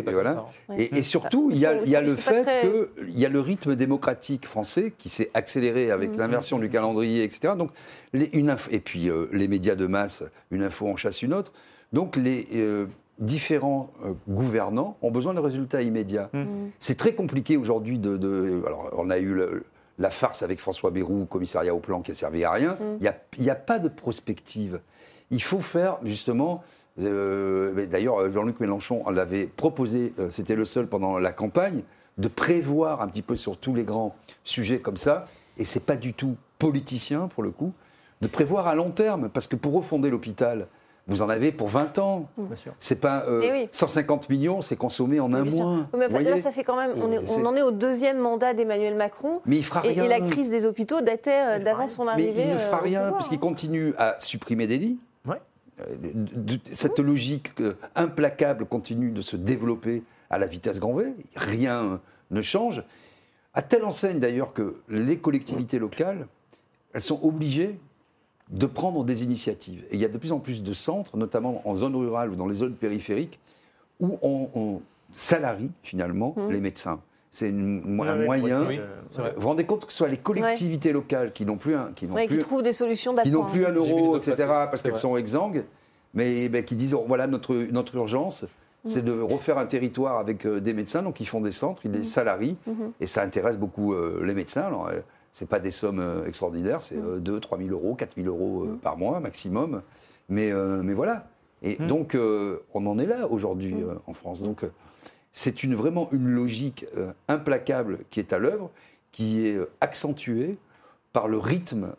[0.04, 0.48] voilà.
[0.76, 3.40] et, et, surtout, il y a, il y a le fait qu'il y a le
[3.40, 6.18] rythme démocratique français qui s'est accéléré avec mm.
[6.18, 7.54] l'inversion du calendrier, etc.
[7.56, 7.70] Donc,
[8.12, 11.54] les, une et puis les médias de masse, une info en chasse une autre.
[11.94, 12.48] Donc, les
[13.20, 13.94] différents
[14.28, 16.32] gouvernants ont besoin de résultats immédiats.
[16.80, 19.64] C'est très compliqué aujourd'hui de, de, Alors, on a eu le,
[20.00, 22.74] la farce avec François Bayrou, commissariat au plan qui a servi à rien.
[22.74, 22.98] Mm.
[23.38, 24.80] Il n'y a, pas de prospective.
[25.30, 26.64] Il faut faire justement.
[27.00, 31.84] Euh, d'ailleurs, Jean-Luc Mélenchon l'avait proposé, euh, c'était le seul pendant la campagne,
[32.18, 35.28] de prévoir un petit peu sur tous les grands sujets comme ça.
[35.58, 37.74] Et c'est pas du tout politicien pour le coup
[38.22, 40.68] de prévoir à long terme, parce que pour refonder l'hôpital,
[41.10, 42.30] vous en avez pour 20 ans.
[42.80, 43.26] C'est pas
[43.72, 45.88] 150 euh, eh millions, c'est consommé en un mois.
[45.98, 46.92] mais là, ça fait quand même.
[46.98, 49.42] On, en est au deuxième mandat d'Emmanuel Macron.
[49.46, 50.04] Mais il fera rien.
[50.04, 52.34] Et, la crise des hôpitaux datait euh, d'avant son arrivée.
[52.36, 55.00] Mais il ne fera euh, rien parce qu'il continue à supprimer des lits.
[56.70, 57.54] Cette logique
[57.96, 61.14] implacable continue de se développer à la vitesse grand V.
[61.36, 62.84] Rien ne change.
[63.54, 66.28] À telle enseigne d'ailleurs que les collectivités locales,
[66.94, 67.80] elles sont obligées
[68.50, 69.84] de prendre des initiatives.
[69.92, 72.36] Et il y a de plus en plus de centres, notamment en zone rurale ou
[72.36, 73.40] dans les zones périphériques,
[74.00, 74.82] où on,
[75.12, 76.52] salarie finalement mmh.
[76.52, 77.00] les médecins.
[77.32, 78.64] C'est un moyen.
[78.64, 82.06] vous vous rendez compte que ce soit les collectivités locales qui n'ont plus un, qui,
[82.06, 85.64] plus, trouvent des solutions qui n'ont plus un euro, etc., parce qu'elles sont exsangues,
[86.14, 88.90] mais ben, qui disent oh, voilà notre notre urgence, mmh.
[88.90, 91.92] c'est de refaire un territoire avec euh, des médecins, donc ils font des centres, ils
[91.92, 92.04] les mmh.
[92.04, 92.58] salarient,
[93.00, 94.64] et ça intéresse beaucoup euh, les médecins.
[94.64, 95.00] Alors, euh,
[95.32, 98.80] ce pas des sommes euh, extraordinaires, c'est 2, 3 000 euros, 4 000 euros euh,
[98.82, 99.82] par mois maximum.
[100.28, 101.28] Mais, euh, mais voilà.
[101.62, 101.88] Et mm.
[101.88, 102.18] donc,
[102.74, 104.00] on en est là aujourd'hui mm.
[104.08, 104.42] en France.
[104.42, 104.64] Donc,
[105.32, 106.86] c'est une, vraiment une logique
[107.28, 108.72] implacable qui est à l'œuvre,
[109.12, 110.58] qui est accentuée
[111.14, 111.94] par le rythme.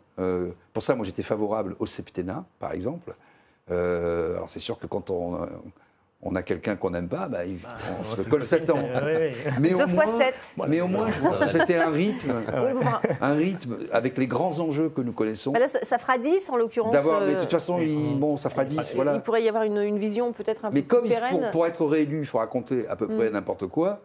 [0.73, 3.15] pour ça, moi, j'étais favorable au septennat, par exemple.
[3.69, 5.47] alors, c'est sûr que quand on
[6.23, 8.83] on a quelqu'un qu'on n'aime pas, bah, bah, on, se colle 7 ans.
[9.59, 10.35] Mais Deux fois moins, 7.
[10.67, 12.33] Mais au moins, je pense que c'était un rythme,
[13.21, 15.51] un rythme avec les grands enjeux que nous connaissons.
[15.51, 16.93] Bah ça, fera 10 en l'occurrence.
[16.93, 18.95] D'abord, mais de toute façon, il, bon, ça fera 10.
[18.95, 19.15] Voilà.
[19.15, 21.29] Il pourrait y avoir une, vision peut-être un mais peu plus pérenne.
[21.33, 23.33] Mais comme pour, être réélu, il faut raconter à peu près mm.
[23.33, 24.01] n'importe quoi,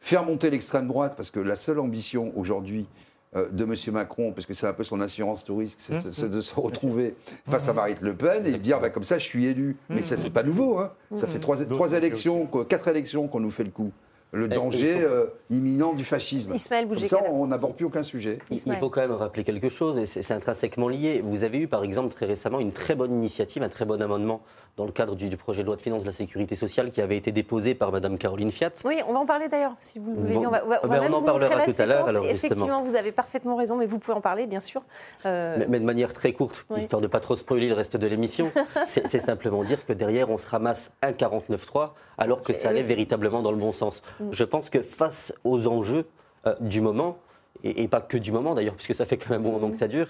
[0.00, 3.74] faire monter l'extrême droite, parce que la seule ambition aujourd'hui, euh, de M.
[3.92, 6.30] Macron, parce que c'est un peu son assurance touriste, c'est mmh.
[6.30, 7.14] de se retrouver
[7.48, 9.76] face à Marine Le Pen et de dire bah, comme ça je suis élu.
[9.88, 10.78] Mais ça c'est pas nouveau.
[10.78, 10.92] Hein.
[11.14, 13.92] Ça fait trois, trois élections, quatre élections qu'on nous fait le coup
[14.34, 16.54] le danger euh, imminent du fascisme.
[16.54, 18.38] Ismaël Comme ça, on n'aborde plus aucun sujet.
[18.50, 21.22] Il faut quand même rappeler quelque chose, et c'est intrinsèquement lié.
[21.24, 24.42] Vous avez eu, par exemple, très récemment, une très bonne initiative, un très bon amendement
[24.76, 27.16] dans le cadre du, projet de loi de finances de la sécurité sociale qui avait
[27.16, 28.72] été déposé par Mme Caroline Fiat.
[28.84, 30.36] Oui, on va en parler d'ailleurs, si vous le voulez.
[30.36, 32.24] on, va, on, ben, en parlera tout à l'heure.
[32.26, 34.82] Effectivement, vous avez parfaitement raison, mais vous pouvez en parler, bien sûr.
[35.26, 38.06] Euh, mais, de manière très courte, histoire de ne pas trop spoiler le reste de
[38.06, 38.50] l'émission,
[38.86, 43.42] c'est simplement dire que derrière, on se ramasse un 49.3 alors que ça allait véritablement
[43.42, 44.02] dans le bon sens.
[44.24, 44.32] Mm.
[44.32, 46.06] Je pense que face aux enjeux
[46.46, 47.18] euh, du moment,
[47.62, 49.88] et, pas que du moment d'ailleurs, puisque ça fait quand même un moment que ça
[49.88, 50.08] dure,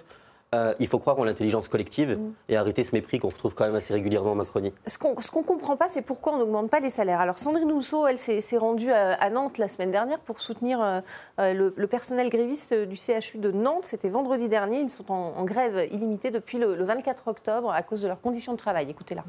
[0.55, 2.33] euh, il faut croire en l'intelligence collective mm.
[2.49, 4.73] et arrêter ce mépris qu'on retrouve quand même assez régulièrement en Macronie.
[4.87, 7.21] Ce qu'on ne comprend pas, c'est pourquoi on n'augmente pas les salaires.
[7.21, 11.03] Alors Sandrine Rousseau, elle s'est rendue à, Nantes la semaine dernière pour soutenir
[11.39, 13.85] euh, le, personnel gréviste du CHU de Nantes.
[13.85, 14.81] C'était vendredi dernier.
[14.81, 18.53] Ils sont en, grève illimitée depuis le, le, 24 octobre à cause de leurs conditions
[18.53, 18.91] de travail.
[18.91, 19.25] Écoutez-la.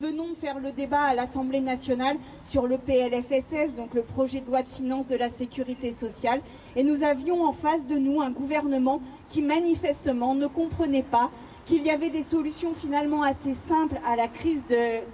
[0.00, 4.62] Venons faire le débat à l'Assemblée nationale sur le PLFSS, donc le projet de loi
[4.62, 6.40] de finances de la sécurité sociale,
[6.76, 11.32] et nous avions en face de nous un gouvernement qui manifestement ne comprenait pas
[11.66, 14.62] qu'il y avait des solutions finalement assez simples à la crise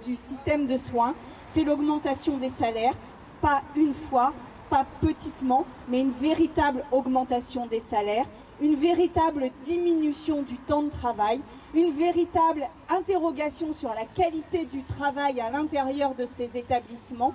[0.05, 1.15] du système de soins.
[1.55, 2.93] C'est l'augmentation des salaires,
[3.41, 4.33] pas une fois,
[4.69, 8.25] pas petitement, mais une véritable augmentation des salaires,
[8.61, 11.41] une véritable diminution du temps de travail,
[11.73, 17.33] une véritable interrogation sur la qualité du travail à l'intérieur de ces établissements.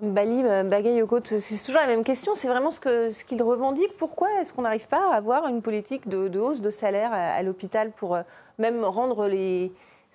[0.00, 2.34] Bali, euh, Bagayoko, c'est toujours la même question.
[2.34, 3.96] C'est vraiment ce qu'ils ce qu'il revendique.
[3.96, 7.92] Pourquoi est-ce qu'on n'arrive pas à avoir une politique de, hausse de salaire à l'hôpital
[7.92, 8.22] pour euh,
[8.58, 9.72] même rendre les,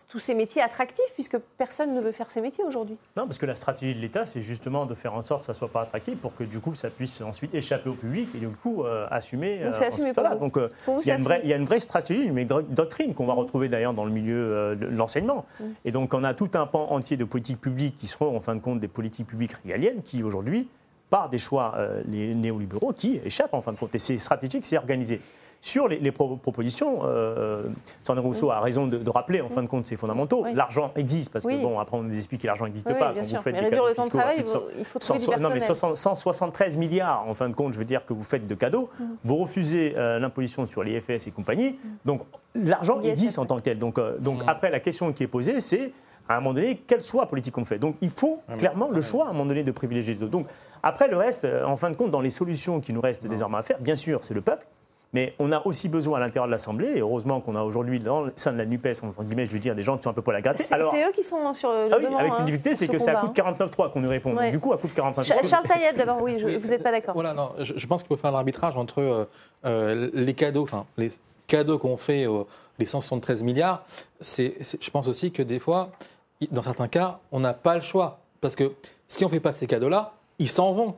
[0.08, 2.98] tous ces métiers attractifs, puisque personne ne veut faire ces métiers aujourd'hui.
[3.18, 5.52] Non, parce que la stratégie de l'État, c'est justement de faire en sorte que ça
[5.52, 8.40] ne soit pas attractif pour que du coup, ça puisse ensuite échapper au public et
[8.40, 9.60] du coup, euh, assumer.
[9.60, 10.70] Donc c'est euh, assumé pour Donc euh,
[11.02, 13.34] il, y a une vraie, il y a une vraie stratégie, une doctrine qu'on va
[13.34, 13.40] mm.
[13.40, 15.46] retrouver d'ailleurs dans le milieu de l'enseignement.
[15.60, 15.64] Mm.
[15.86, 18.56] Et donc on a tout un pan entier de politiques publiques qui seront en fin
[18.56, 20.68] de compte des politiques publiques régaliennes qui aujourd'hui,
[21.10, 21.76] par des choix
[22.08, 23.94] les néolibéraux, qui échappent en fin de compte.
[23.96, 25.22] Et c'est stratégique, c'est organisé.
[25.62, 27.64] Sur les, propositions, euh,
[28.04, 30.46] Sandrine Rousseau a raison de, rappeler, en fin de compte, c'est fondamentaux.
[30.54, 33.14] L'argent existe, parce que, bon, après, on nous explique que l'argent n'existe pas.
[33.14, 34.38] Quand vous faites mais réduire le temps de travail,
[34.78, 38.06] il faut trouver 100, Non, mais 173 milliards, en fin de compte, je veux dire,
[38.06, 38.90] que vous faites de cadeaux.
[39.00, 39.04] Mm.
[39.26, 41.72] Vous refusez euh, l'imposition sur les FS et compagnie.
[41.72, 41.88] Mm.
[42.06, 42.22] Donc,
[42.56, 43.80] l'argent existe en tant que tel.
[43.80, 44.50] Donc, euh, donc mm.
[44.50, 45.92] après, la question qui est posée, c'est,
[46.30, 47.80] à un moment donné, quel choix politique on fait?
[47.80, 50.32] Donc, il faut clairement le choix, à un moment donné, de privilégier les autres.
[50.32, 50.48] Donc,
[50.84, 53.64] après, le reste, en fin de compte, dans les solutions qui nous restent désormais à
[53.64, 54.66] faire, bien sûr, c'est le peuple.
[55.14, 58.22] Mais on a aussi besoin à l'intérieur de l'Assemblée, et heureusement qu'on a aujourd'hui dans
[58.22, 60.14] le sein de la NUPES, entre guillemets, je veux dire, des gens qui sont un
[60.14, 60.64] peu pour la gratter.
[60.64, 63.12] C'est eux qui sont sur le ah oui, Avec une hein, difficulté, c'est que c'est
[63.12, 64.36] à coup de 49.3 qu'on nous répond.
[64.52, 65.48] du coup, à coup de 49.3.
[65.48, 67.14] Charles Taillet, d'abord, oui, vous n'êtes pas d'accord.
[67.14, 69.26] Voilà, non, je, pense qu'il faut faire l'arbitrage entre euh,
[69.66, 71.10] euh, les cadeaux, enfin, les
[71.48, 72.44] cadeaux qu'on fait, euh,
[72.78, 73.84] les 173 milliards.
[74.22, 75.90] C'est, je pense aussi que des fois,
[76.52, 78.20] dans certains cas, on n'a pas le choix.
[78.42, 78.72] Parce que
[79.08, 80.96] si on ne fait pas ces cadeaux-là, ils s'en vont.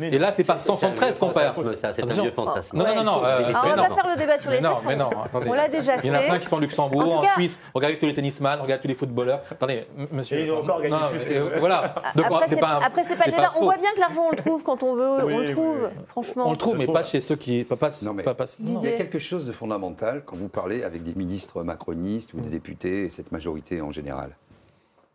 [0.00, 1.54] Et là, c'est pas 173 qu'on perd.
[1.74, 2.76] C'est un vieux fantasme.
[2.76, 3.22] Non, non, non.
[3.24, 5.48] Ah, on va faire le débat sur les non, mais non, attendez.
[5.48, 6.08] On l'a déjà fait.
[6.08, 7.58] Il y en a plein qui sont au Luxembourg, en, Suisse.
[7.74, 9.40] Regardez tous les tennisman, regardez tous les footballeurs.
[9.50, 10.40] Attendez, monsieur.
[10.40, 11.58] ils ont encore gagné plus.
[11.58, 11.88] Voilà.
[11.88, 13.52] Pas Après, c'est pas là.
[13.56, 15.24] On voit bien que l'argent, on le trouve quand on veut.
[15.24, 16.44] On le trouve, franchement.
[16.46, 17.66] On le trouve, mais pas chez ceux qui.
[18.02, 18.24] Non, mais
[18.60, 22.40] il y a quelque chose de fondamental quand vous parlez avec des ministres macronistes ou
[22.40, 24.36] des députés, cette majorité en général.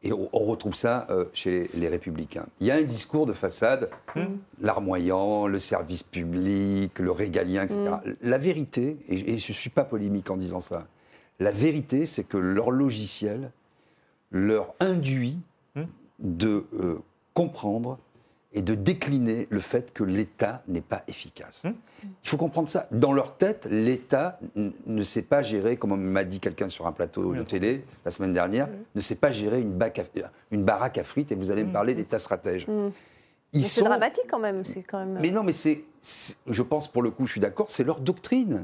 [0.01, 2.45] Et on, retrouve ça euh, chez les républicains.
[2.61, 4.27] Il y a un discours de façade, hmm.
[4.61, 7.79] larmoyant, le service public, le régalien, etc.
[8.05, 8.13] Hmm.
[8.21, 10.87] La vérité, et, je ne suis pas polémique en disant ça,
[11.41, 13.51] la vérité, c'est que leur logiciel
[14.31, 15.39] leur induit
[15.75, 15.83] hmm.
[16.19, 16.99] de euh,
[17.33, 17.97] comprendre
[18.51, 21.65] et de décliner le fait que l'État n'est pas efficace.
[21.65, 21.75] Hum.
[22.23, 22.87] Il faut comprendre ça.
[22.91, 27.33] Dans leur tête, l'État ne sait pas gérer, comme m'a dit quelqu'un sur un plateau
[27.35, 29.77] de télé la semaine dernière, ne sait pas gérer une,
[30.51, 31.73] une, baraque à frites, et vous allez me hum.
[31.73, 32.65] parler d'État stratège.
[32.67, 32.91] Hum.
[33.53, 33.81] Ils sont...
[33.81, 34.63] C'est dramatique quand même.
[34.87, 35.19] Quand même...
[35.21, 35.83] Mais non, mais c'est,
[36.47, 38.61] je pense pour le coup, je suis d'accord, c'est leur doctrine.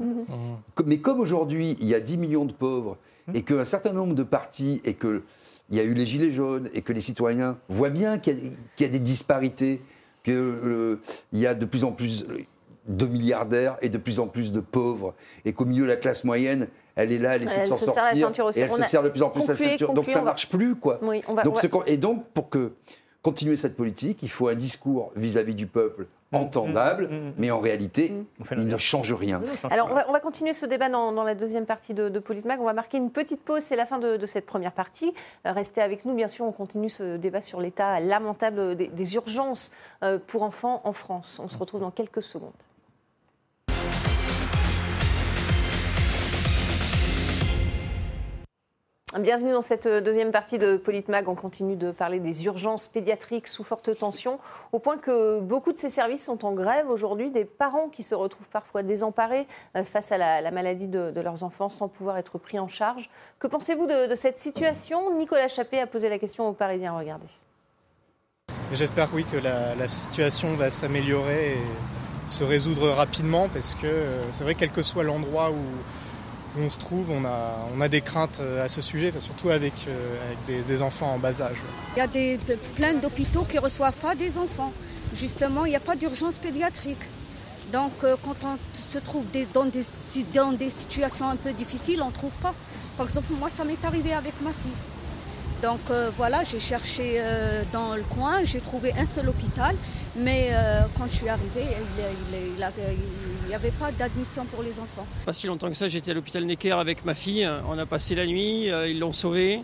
[0.84, 2.96] Mais comme aujourd'hui, il y a 10 millions de pauvres,
[3.34, 5.22] et qu'un certain nombre de partis, et que
[5.70, 8.38] il y a eu les gilets jaunes et que les citoyens voient bien qu'il
[8.78, 9.80] y, a des disparités,
[10.22, 11.00] qu'il euh,
[11.32, 12.26] y a de plus en plus
[12.86, 16.24] de milliardaires et de plus en plus de pauvres, et qu'au milieu de la classe
[16.24, 19.22] moyenne, elle est là, elle essaie de s'en sortir, et elle se sert de plus
[19.22, 19.92] en plus la ceinture.
[19.92, 21.00] donc ça ne marche plus, quoi.
[21.86, 22.72] et donc, pour que
[23.22, 26.06] continuer cette politique, il faut un discours vis-à-vis du peuple.
[26.32, 27.14] Entendable, mm.
[27.14, 27.32] Mm.
[27.38, 28.12] mais en réalité,
[28.50, 29.40] il ne change rien.
[29.70, 32.60] Alors, on va, continuer ce débat dans, la deuxième partie de, de Politmag.
[32.60, 35.14] On va marquer une petite pause, c'est la fin de, cette première partie.
[35.46, 39.72] Euh, restez avec nous, bien sûr, on continue ce débat sur l'état lamentable des urgences
[40.02, 41.40] euh, pour enfants en France.
[41.42, 42.52] On se retrouve dans quelques secondes.
[49.20, 51.26] Bienvenue dans cette deuxième partie de Politmag.
[51.26, 54.38] On continue de parler des urgences pédiatriques sous forte tension,
[54.72, 57.30] au point que beaucoup de ces services sont en grève aujourd'hui.
[57.30, 61.70] Des parents qui se retrouvent parfois désemparés euh, face à la, maladie de, leurs enfants
[61.70, 63.08] sans pouvoir être pris en charge.
[63.38, 65.16] Que pensez-vous de, cette situation?
[65.16, 66.92] Nicolas Chappé a posé la question aux Parisiens.
[66.92, 67.26] Regardez.
[68.72, 74.44] J'espère oui que la, situation va s'améliorer et se résoudre rapidement parce que euh, c'est
[74.44, 75.62] vrai quel que soit l'endroit où
[76.58, 77.24] on se trouve, on
[77.80, 81.56] a, des craintes euh, à ce sujet, surtout avec, euh, des, enfants en bas âge.
[81.96, 82.38] Il y a des,
[82.74, 84.72] plein d'hôpitaux qui ne reçoivent pas des enfants.
[85.14, 87.02] Justement, il n'y a pas d'urgence pédiatrique.
[87.72, 89.84] Donc, euh, quand on se trouve dans, des,
[90.32, 92.54] dans des situations un peu difficiles, on ne trouve pas.
[92.96, 94.95] Par exemple, moi, ça m'est arrivé avec ma fille.
[95.66, 95.80] Donc
[96.16, 97.20] voilà, j'ai cherché
[97.72, 99.74] dans le coin, j'ai trouvé un seul hôpital,
[100.14, 100.52] mais
[100.96, 101.66] quand je suis arrivée,
[102.46, 105.04] il, n'y avait pas d'admission pour les enfants.
[105.24, 107.50] Pas si longtemps que ça, j'étais à l'hôpital Necker avec ma fille.
[107.68, 109.60] On a passé la nuit, euh, ils l'ont sauvée.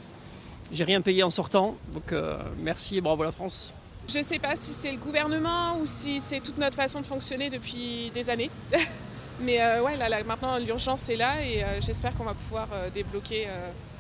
[0.73, 3.73] J'ai rien payé en sortant, donc euh, merci et bravo la France.
[4.09, 7.07] Je ne sais pas si c'est le gouvernement ou si c'est toute notre façon de
[7.07, 8.51] fonctionner depuis des années.
[9.41, 13.47] Mais euh, ouais, là, maintenant l'urgence est là et j'espère qu'on va pouvoir débloquer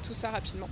[0.05, 0.69] tout ça rapidement.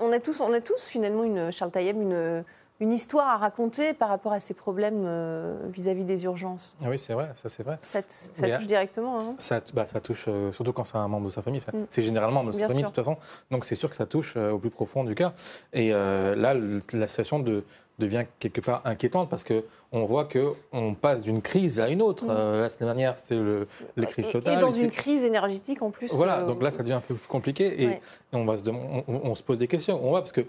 [0.00, 2.44] On, a tous, on a tous finalement une Charles Taïeb, une
[2.80, 6.76] une histoire à raconter par rapport à ces problèmes euh, vis-à-vis des urgences.
[6.82, 7.78] Ah oui, c'est vrai, ça c'est vrai.
[7.82, 9.18] Ça, touche directement.
[9.20, 9.34] Hein.
[9.38, 11.60] Ça, bah, ça, touche euh, surtout quand c'est un membre de sa famille.
[11.60, 11.84] Mm.
[11.88, 13.16] C'est généralement un membre de sa famille de toute façon.
[13.50, 15.32] Donc c'est sûr que ça touche euh, au plus profond du cœur.
[15.72, 17.64] Et là, la situation de,
[17.98, 22.00] devient quelque part inquiétante parce que on voit que on passe d'une crise à une
[22.00, 22.24] autre.
[22.24, 22.60] Mm.
[22.60, 24.58] la semaine dernière, c'était le, les crises totales.
[24.58, 26.08] Et dans une crise énergétique en plus.
[26.12, 28.00] Voilà, donc là, ça devient un peu plus compliqué et,
[28.32, 29.98] on, va se, on, se pose des questions.
[30.00, 30.44] On voit parce que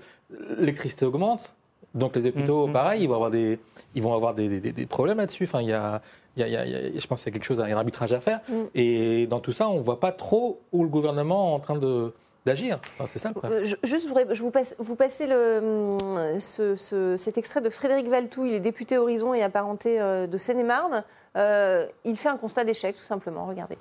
[0.58, 1.56] l'électricité augmente,
[1.96, 2.74] donc les hôpitaux, mm, mm.
[2.74, 3.60] pareil, ils vont avoir des,
[3.96, 5.46] ils vont avoir des, des, problèmes là-dessus.
[5.46, 6.02] Enfin, il y a,
[6.38, 8.42] il y a, je pense qu'il y a quelque chose, un arbitrage à faire.
[8.48, 8.54] Mm.
[8.76, 11.78] Et dans tout ça, on ne voit pas trop où le gouvernement est en train
[11.78, 12.14] de
[12.46, 12.80] d'agir.
[13.08, 15.98] c'est ça euh, juste, je vous, passe, vous passez le,
[16.40, 18.46] ce, cet extrait de Frédéric Valtou.
[18.46, 21.04] Il est député Horizon et apparenté euh, de Seine-et-Marne.
[21.36, 23.46] Euh, il fait un constat d'échec, tout simplement.
[23.46, 23.78] Regardez.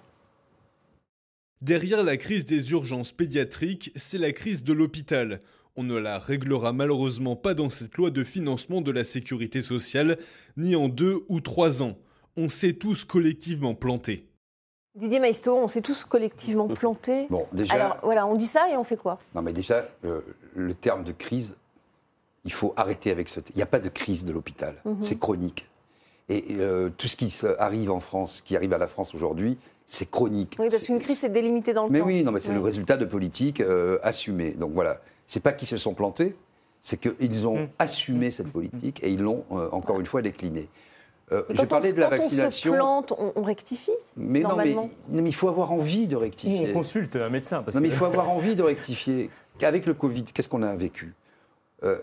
[1.61, 5.41] Derrière la crise des urgences pédiatriques, c'est la crise de l'hôpital.
[5.81, 10.19] On ne la réglera malheureusement pas dans cette loi de financement de la sécurité sociale,
[10.57, 11.97] ni en deux ou trois ans.
[12.37, 14.27] On s'est tous collectivement plantés.
[14.97, 17.29] Didier Maisto, on s'est tous collectivement plantés.
[17.31, 17.75] Bon, déjà.
[17.75, 19.21] Alors voilà, on dit ça et on fait quoi?
[19.37, 20.21] Non, mais déjà, euh,
[20.57, 21.55] le terme de crise,
[22.45, 23.39] il faut arrêter avec ce.
[23.51, 24.75] Il n'y a pas de crise de l'hôpital.
[24.85, 24.97] Mhm.
[24.99, 25.69] C'est chronique.
[26.29, 30.11] Et euh, tout ce qui arrive en France, qui arrive à la France aujourd'hui, c'est
[30.11, 30.57] chronique.
[30.59, 32.07] Oui, parce qu'une crise, c'est délimité dans le mais temps.
[32.07, 34.51] Mais oui, non, mais c'est le résultat de politiques euh, assumées.
[34.51, 36.35] Donc voilà, c'est pas qu'ils se sont plantés,
[36.83, 37.69] c'est qu'ils ont mmh.
[37.79, 40.69] assumé cette politique et ils l'ont encore une fois déclinée.
[41.33, 42.73] Euh, J'ai parlé de la vaccination.
[42.73, 46.71] On se plante, on, rectifie mais non, mais, il faut avoir envie de rectifier.
[46.71, 47.65] on consulte un médecin.
[47.75, 49.31] non, mais il faut avoir envie de rectifier.
[49.63, 51.15] Avec le Covid, qu'est-ce qu'on a vécu?
[51.83, 51.99] Euh,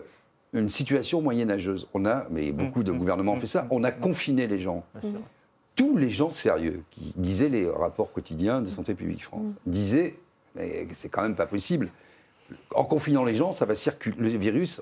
[0.52, 1.88] Une situation moyenâgeuse.
[1.94, 4.58] On a, mais beaucoup de mmh, gouvernements ont mmh, fait ça, on a confiné les
[4.58, 4.84] gens.
[5.74, 10.16] Tous les gens sérieux qui disaient les rapports quotidiens de Santé publique France disaient,
[10.54, 11.90] mais c'est quand même pas possible.
[12.74, 14.16] En confinant les gens, ça va circuler.
[14.18, 14.80] Le virus,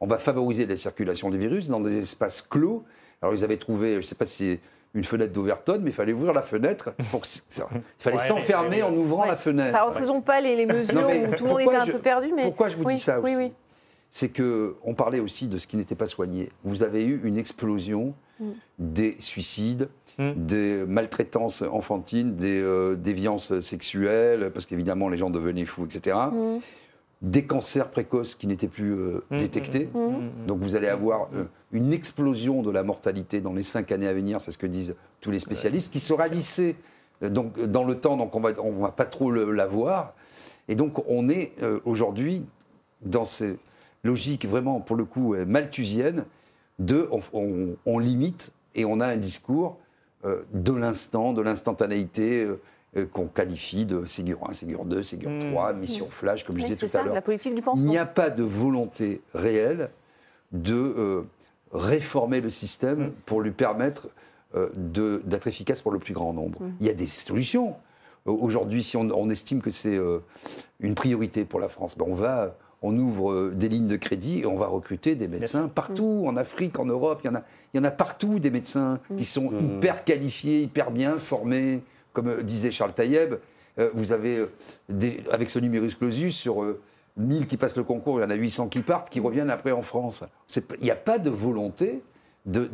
[0.00, 2.84] on va favoriser la circulation du virus dans des espaces clos
[3.22, 4.60] alors ils avaient trouvé, je ne sais pas si c'est
[4.94, 6.94] une fenêtre d'Overton, mais il fallait ouvrir la fenêtre.
[7.10, 7.22] Pour...
[7.24, 9.78] Il fallait s'enfermer en ouvrant la fenêtre.
[9.88, 12.32] ne faisons pas les, mesures où tout le monde était un peu perdu.
[12.34, 12.42] Mais...
[12.42, 13.52] Pourquoi je vous dis ça aussi
[14.10, 16.50] C'est qu'on parlait aussi de ce qui n'était pas soigné.
[16.64, 18.50] Vous avez eu une explosion mm.
[18.80, 20.32] des suicides, mm.
[20.36, 26.16] des maltraitances enfantines, des euh, déviances sexuelles, parce qu'évidemment les gens devenaient fous, etc
[27.22, 29.88] des cancers précoces qui n'étaient plus euh, mmh, détectés.
[29.94, 33.92] Mmh, mmh, Donc vous allez avoir euh, une explosion de la mortalité dans les cinq
[33.92, 36.76] années à venir, c'est ce que disent tous les spécialistes, qui sera lissée
[37.22, 40.14] euh, donc, dans le temps, donc on ne on va pas trop la voir.
[40.68, 41.54] Et donc on est
[41.84, 42.46] aujourd'hui
[43.02, 43.58] dans ces
[44.04, 46.24] logiques vraiment, pour le coup, malthusiennes,
[46.78, 49.78] de on, limite et on a un discours
[50.24, 52.46] de l'instant, de l'instantanéité
[53.12, 56.96] qu'on qualifie de Ségur 1, Ségur 2, Ségur 3, mission flash, comme je disais tout
[56.96, 57.22] à l'heure.
[57.76, 59.90] Il n'y a pas de volonté réelle
[60.52, 61.22] de euh,
[61.72, 63.12] réformer le système mm.
[63.24, 64.08] pour lui permettre
[64.54, 64.68] euh,
[65.24, 66.60] d'être efficace pour le plus grand nombre.
[66.60, 66.72] Mm.
[66.80, 67.76] Il y a des solutions.
[68.26, 69.98] Aujourd'hui, si on, estime que c'est
[70.78, 74.46] une priorité pour la France, ben on va on ouvre des lignes de crédit et
[74.46, 77.20] on va recruter des médecins partout, en Afrique, en Europe.
[77.24, 80.62] Il y en a, il y en a partout des médecins qui sont hyper qualifiés,
[80.62, 83.34] hyper bien formés, comme euh, disait Charles Taïeb,
[83.78, 86.64] euh, vous avez, euh, avec ce numerus clausus, sur
[87.16, 89.72] 1000 qui passent le concours, il y en a 800 qui partent, qui reviennent après
[89.72, 90.24] en France.
[90.56, 92.02] Il n'y a pas de volonté
[92.46, 92.68] de,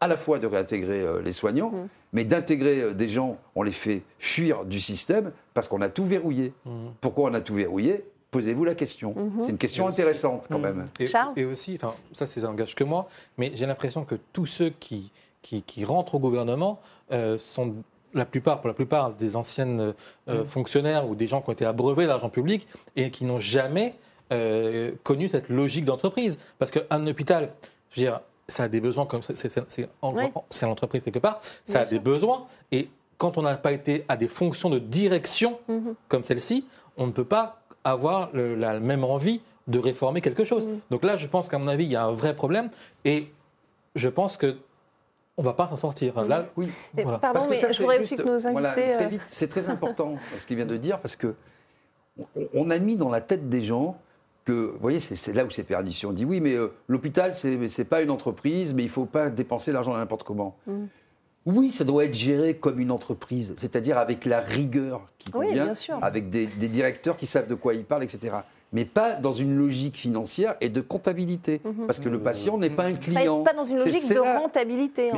[0.00, 1.88] à la fois de réintégrer les soignants, mmh.
[2.12, 6.52] mais d'intégrer des gens, on les fait fuir du système parce qu'on a tout verrouillé.
[6.64, 6.70] Mmh.
[7.00, 8.04] Pourquoi on a tout verrouillé?
[8.30, 9.12] Posez-vous la question.
[9.14, 9.42] Mmh.
[9.42, 10.84] C'est une question intéressante quand même.
[11.00, 14.46] Et, et aussi, enfin, ça c'est un langage que moi, mais j'ai l'impression que tous
[14.46, 15.10] ceux qui,
[15.42, 16.80] qui, rentrent au gouvernement
[17.38, 17.74] sont
[18.14, 19.94] la plupart, pour la plupart des anciennes
[20.28, 20.46] euh, mm.
[20.46, 23.94] fonctionnaires ou des gens qui ont été abreuvés d'argent public et qui n'ont jamais
[24.32, 26.38] euh, connu cette logique d'entreprise.
[26.58, 27.52] Parce qu'un hôpital,
[27.90, 32.00] je veux dire, ça a des besoins comme c'est l'entreprise quelque part, ça a des
[32.00, 35.94] besoins et quand on n'a pas été à des fonctions de direction mm-hmm.
[36.08, 36.64] comme celle-ci,
[36.96, 40.66] on ne peut pas avoir la même envie de réformer quelque chose.
[40.66, 40.78] Mm.
[40.90, 42.70] Donc là, je pense qu'à mon avis, il y a un vrai problème
[43.04, 43.28] et
[43.94, 44.56] je pense que
[45.40, 46.20] on ne va pas s'en sortir.
[46.24, 46.68] Là, oui.
[46.94, 48.92] Pardon, mais je voudrais aussi que nos invités.
[48.92, 51.34] très euh, vite, c'est très important ce qu'il vient de dire parce que
[52.52, 53.98] on a mis dans la tête des gens
[54.44, 56.08] que, vous voyez, c'est là où c'est pernicieux.
[56.08, 59.06] On dit oui, mais euh, l'hôpital, ce n'est pas une entreprise, mais il ne faut
[59.06, 60.58] pas dépenser l'argent n'importe comment.
[60.66, 60.84] Mm.
[61.46, 65.72] Oui, ça doit être géré comme une entreprise, c'est-à-dire avec la rigueur qui convient,
[66.02, 68.40] avec des, des, directeurs qui savent de quoi ils parlent, etc
[68.72, 71.60] mais pas dans une logique financière et de comptabilité.
[71.64, 71.86] Mhm.
[71.86, 73.42] Parce que le patient n'est pas un client.
[73.42, 75.10] Pas, dans une logique de rentabilité,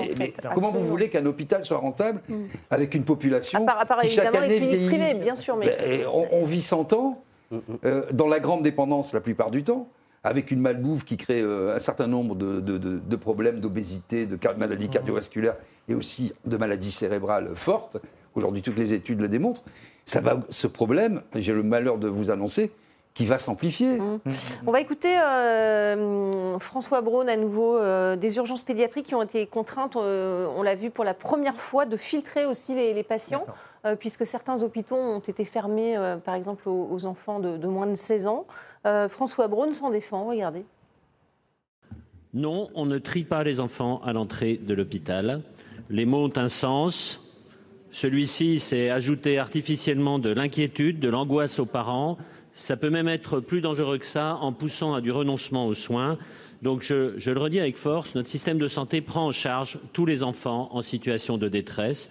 [0.54, 2.48] comment vous voulez qu'un hôpital soit rentable mhm.
[2.70, 3.64] avec une population
[4.02, 5.66] qui chaque année vieillit bien sûr, mais...
[5.66, 7.60] Ben, on, vit 100 ans, mhm.
[7.84, 9.88] euh, dans la grande dépendance la plupart du temps,
[10.24, 14.88] avec une malbouffe qui crée euh, un certain nombre de, de problèmes d'obésité, de maladies
[14.88, 15.56] cardiovasculaires
[15.88, 17.98] et aussi de maladies cérébrales fortes.
[18.34, 19.62] Aujourd'hui, toutes les études le démontrent.
[20.04, 22.70] Ça va, ce problème, j'ai le malheur de vous annoncer,
[23.14, 23.98] qui va s'amplifier.
[23.98, 24.20] Mmh.
[24.66, 29.46] On va écouter euh, François Braun à nouveau, euh, des urgences pédiatriques qui ont été
[29.46, 33.44] contraintes, euh, on l'a vu pour la première fois, de filtrer aussi les, patients,
[33.98, 38.26] puisque certains hôpitaux ont été fermés, par exemple, aux, enfants de, de, moins de 16
[38.28, 38.46] ans.
[39.08, 40.64] François Braun s'en défend, regardez.
[42.32, 45.42] Non, on ne trie pas les enfants à l'entrée de l'hôpital.
[45.90, 47.20] Les mots ont un sens.
[47.90, 52.16] Celui-ci, c'est ajouter artificiellement de l'inquiétude, de l'angoisse aux parents,
[52.54, 56.18] ça peut même être plus dangereux que ça en poussant à du renoncement aux soins.
[56.62, 60.22] Donc je, le redis avec force, notre système de santé prend en charge tous les
[60.22, 62.10] enfants en situation de détresse.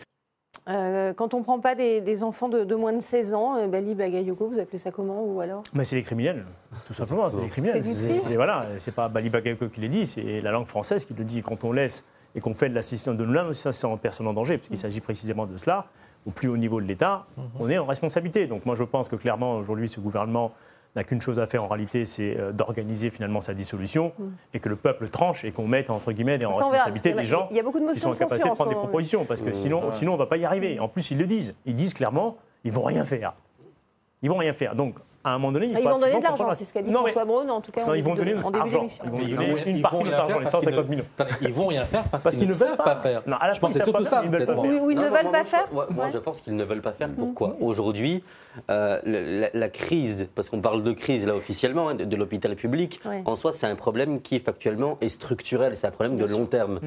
[0.67, 3.95] Euh, quand on ne prend pas des, enfants de, moins de 16 ans, euh, Bali
[3.95, 5.63] Bagayoko, vous appelez ça comment ou alors?
[5.73, 6.45] Mais C'est les criminels,
[6.85, 7.83] tout simplement, c'est les criminels.
[7.83, 11.23] C'est voilà, c'est pas Bali Bagayoko qui le dit, c'est la langue française qui le
[11.23, 11.41] dit.
[11.41, 14.77] Quand on laisse et qu'on fait de l'assistance de l'assistance en personne en danger, puisqu'il
[14.77, 15.87] s'agit précisément de cela,
[16.25, 17.43] au plus haut niveau de l'État, mhm.
[17.59, 18.47] on est en responsabilité.
[18.47, 20.53] Donc moi je pense que clairement aujourd'hui ce gouvernement
[20.95, 24.23] n'a qu'une chose à faire en réalité, c'est euh, d'organiser finalement sa dissolution mm.
[24.53, 27.55] et que le peuple tranche et qu'on mette entre guillemets des responsabilités des gens il
[27.55, 29.91] y a beaucoup de qui sont en capacité de prendre des propositions parce que sinon,
[29.91, 30.79] sinon on ne va pas y arriver.
[30.79, 31.55] En plus, ils le disent.
[31.65, 33.33] Ils disent clairement, ils vont rien faire.
[34.21, 34.75] Ils vont rien faire.
[34.75, 36.73] Donc, à un moment donné, il ah, faut Ils vont donner de l'argent, c'est ce
[36.73, 39.03] qu'a dit François Braun, en tout cas non, ils vont donner début d'émission.
[39.21, 41.05] Ils vont donner une partie de l'argent, les 150 millions.
[41.41, 43.21] Ils vont rien faire parce, qu'ils ne veulent pas faire.
[43.27, 44.23] Non, à la fin, c'est surtout ça.
[44.23, 47.09] Ou ils ne veulent pas faire Moi, je pense qu'ils ne veulent pas faire.
[47.09, 48.23] Pourquoi Aujourd'hui,
[48.69, 53.35] euh, la crise, parce qu'on parle de crise là officiellement, hein, de l'hôpital public, en
[53.35, 56.79] soi, c'est un problème qui factuellement est structurel, c'est un problème de long terme.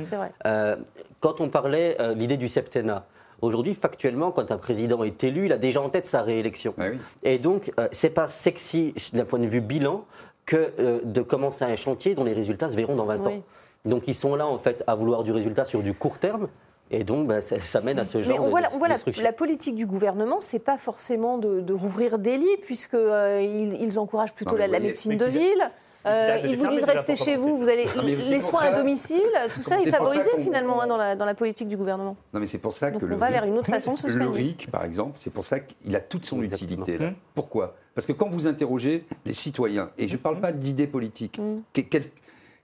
[0.46, 0.76] Euh,
[1.20, 3.06] quand on parlait euh, l'idée du septennat,
[3.40, 6.74] Aujourd'hui, factuellement, quand un président est élu, il a déjà en tête sa réélection.
[6.78, 6.86] Ah
[7.22, 10.04] Et donc, euh, c'est pas sexy d'un point de vue bilan
[10.46, 13.42] que euh, de commencer un chantier dont les résultats se verront dans 20 ans.
[13.84, 16.48] Donc, ils sont là, en fait, à vouloir du résultat sur du court terme.
[16.90, 19.74] Et donc, bah, ça, mène à ce genre on de, voit, on voit la, politique
[19.74, 24.68] du gouvernement, c'est pas forcément de, rouvrir des lits, puisqu'ils euh, ils encouragent plutôt la,
[24.68, 25.70] médecine de ville.
[26.06, 29.22] Euh, ils vous disent restez chez vous, vous allez les soins à domicile,
[29.54, 32.16] tout ça est favorisé finalement hein, dans, la, dans la politique du gouvernement.
[32.32, 34.28] Non mais c'est pour ça que le on va vers une autre façon se Le
[34.28, 37.10] RIC, par exemple, c'est pour ça qu'il a toute son utilité là.
[37.34, 37.74] Pourquoi?
[37.94, 41.82] Parce que quand vous interrogez les citoyens, et je ne parle pas d'idées politiques, mm.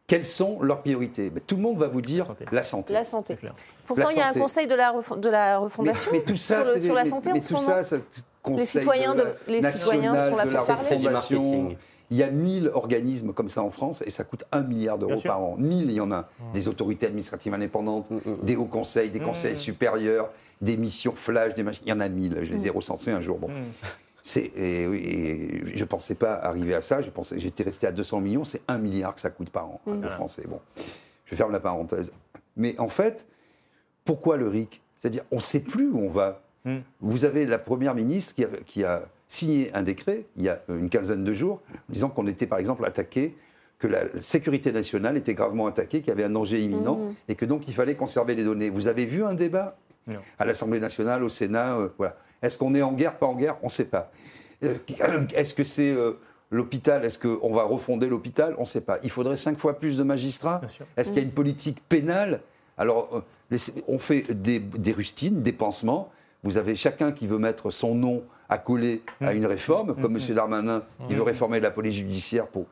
[0.07, 1.33] quelles, sont leurs priorités?
[1.47, 2.93] Tout le monde va vous dire la santé.
[2.93, 3.37] La santé.
[3.87, 6.95] Pourtant, il y a un conseil de la, de la refondation mais, tout ça, sur,
[6.95, 7.81] la santé mais, tout ça,
[8.49, 11.77] les citoyens, de, les citoyens sont là pour parler.
[12.11, 15.21] Il y a 1000 organismes comme ça en France et ça coûte 1 milliard d'euros
[15.21, 15.57] par an.
[15.57, 16.23] 1000, il y en a.
[16.23, 16.53] Mmh.
[16.55, 20.31] Des autorités administratives indépendantes, mmh, mmh, des hauts conseils, des conseils supérieurs,
[20.61, 22.41] des missions flash, des Il y en a 1000.
[22.43, 23.39] Je les ai recensés un jour.
[23.39, 23.49] Bon.
[24.37, 27.01] Et, je ne pensais pas arriver à ça.
[27.37, 28.45] J'étais resté à 200 millions.
[28.45, 30.45] C'est 1 milliard que ça coûte par an de Français.
[30.49, 30.61] Bon,
[31.27, 32.13] je ferme la parenthèse.
[32.57, 33.27] Mais en fait,
[34.05, 34.83] pourquoi le RIC?
[34.99, 36.43] C'est-à-dire, on ne sait plus où on va.
[37.01, 38.35] Vous avez la première ministre
[38.67, 42.47] qui a signé un décret, il y a une quinzaine de jours, disant qu'on était
[42.47, 43.37] par exemple attaqué,
[43.79, 47.15] que la sécurité nationale était gravement attaquée, qu'il y avait un danger imminent, mmh.
[47.29, 48.69] et que donc il fallait conserver les données.
[48.69, 49.79] Vous avez vu un débat
[50.39, 52.17] à l'Assemblée nationale, au Sénat euh, voilà.
[52.43, 53.57] Est-ce qu'on est en guerre, pas en guerre?
[53.63, 54.11] On ne sait pas.
[54.65, 54.75] Euh,
[55.35, 56.15] est-ce que c'est euh,
[56.51, 57.05] l'hôpital?
[57.05, 58.55] Est-ce qu'on va refonder l'hôpital?
[58.59, 58.99] On ne sait pas.
[59.05, 60.61] Il faudrait cinq fois plus de magistrats?
[60.97, 62.41] Est-ce qu'il y a une politique pénale?
[62.77, 63.23] Alors,
[63.87, 66.11] on fait des, des rustines, des pansements.
[66.43, 70.35] Vous avez chacun qui veut mettre son nom accolé à une réforme, comme M.
[70.35, 72.67] Darmanin qui veut réformer la police judiciaire pour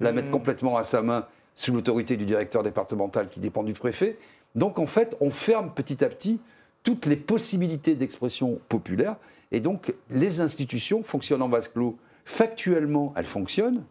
[0.00, 4.18] la mettre complètement à sa main sous l'autorité du directeur départemental qui dépend du préfet.
[4.54, 6.40] Donc en fait, on ferme petit à petit
[6.82, 9.16] toutes les possibilités d'expression populaire.
[9.52, 11.98] Et donc les institutions fonctionnent en vase clos.
[12.24, 13.84] Factuellement, elles fonctionnent.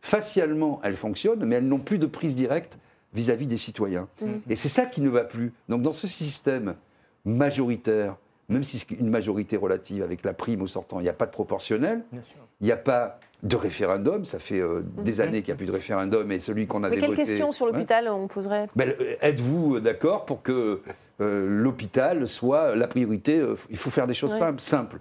[0.00, 2.78] Facialement, elles fonctionnent, mais elles n'ont plus de prise directe
[3.12, 4.08] vis-à-vis des citoyens.
[4.22, 4.26] Mmh.
[4.48, 5.52] Et c'est ça qui ne va plus.
[5.68, 6.76] Donc dans ce système
[7.24, 8.16] majoritaire,
[8.48, 11.26] même si c'est une majorité relative avec la prime au sortant, il n'y a pas
[11.26, 12.04] de proportionnel,
[12.60, 15.20] il n'y a pas de référendum, ça fait euh, des mhm.
[15.20, 17.66] années qu'il n'y a plus de référendum, et celui qu'on avait Mais quelle question sur
[17.66, 18.66] l'hôpital on poserait?
[18.76, 20.80] Ben, Êtes-vous d'accord pour que
[21.20, 23.38] euh, l'hôpital soit la priorité?
[23.38, 24.98] Euh, Il faut faire des choses simples, simples,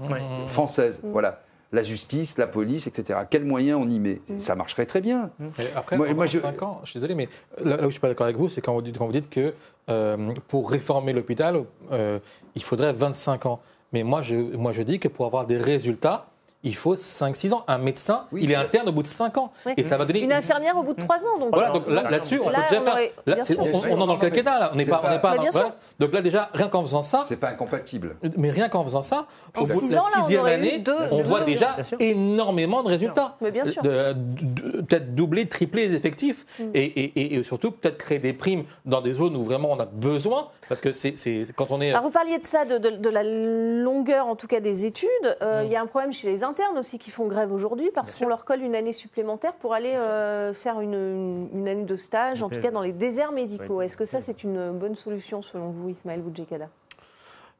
[0.47, 1.11] françaises, mhm.
[1.11, 1.41] voilà
[1.75, 3.19] la justice, la police, etc.
[3.29, 4.21] Quels moyens on y met?
[4.27, 4.39] Mm.
[4.39, 5.29] Ça marcherait très bien.
[5.39, 5.47] Mm.
[5.75, 6.39] après, moi, je...
[6.39, 7.29] 5 ans, je suis désolé, mais
[7.63, 9.53] là, où je suis pas d'accord avec vous, c'est quand, quand, vous dites que
[9.89, 12.19] euh, pour réformer l'hôpital, euh,
[12.55, 13.59] il faudrait 25 ans.
[13.93, 16.27] Mais moi je, moi, je dis que pour avoir des résultats,
[16.65, 17.63] il faut 5-6 ans.
[17.67, 19.51] Un médecin, il est interne au bout de 5 ans.
[19.77, 20.23] Et ça va donner...
[20.23, 21.39] Une infirmière au bout de 3 ans.
[21.39, 23.57] Donc voilà, donc là-dessus, on peut déjà faire.
[23.59, 24.71] on, est dans le quinquennat, là.
[24.73, 27.21] On n'est pas, on pas dans, Donc là, déjà, rien qu'en faisant ça.
[27.25, 28.17] C'est pas incompatible.
[28.35, 32.83] Mais rien qu'en faisant ça, au bout de la sixième année, on voit déjà énormément
[32.83, 33.37] de résultats.
[33.41, 33.81] bien sûr.
[33.83, 36.45] Peut-être doubler, tripler les effectifs.
[36.59, 36.63] Mm.
[36.73, 40.49] Et surtout, peut-être créer des primes dans des zones où vraiment on a besoin.
[40.67, 41.13] Parce que c'est
[41.55, 41.91] quand on est.
[41.91, 45.09] Alors, vous parliez de ça, de la longueur, en tout cas, des études.
[45.43, 45.65] Euh, mm.
[45.65, 48.27] Il y a un problème chez les internes aussi qui font grève aujourd'hui parce qu'on
[48.27, 52.59] leur colle une année supplémentaire pour aller euh, faire une, année de stage, en tout
[52.59, 53.81] cas dans les déserts médicaux.
[53.81, 56.69] Est-ce que ça, c'est une bonne solution selon vous, Ismaël Boudjekada?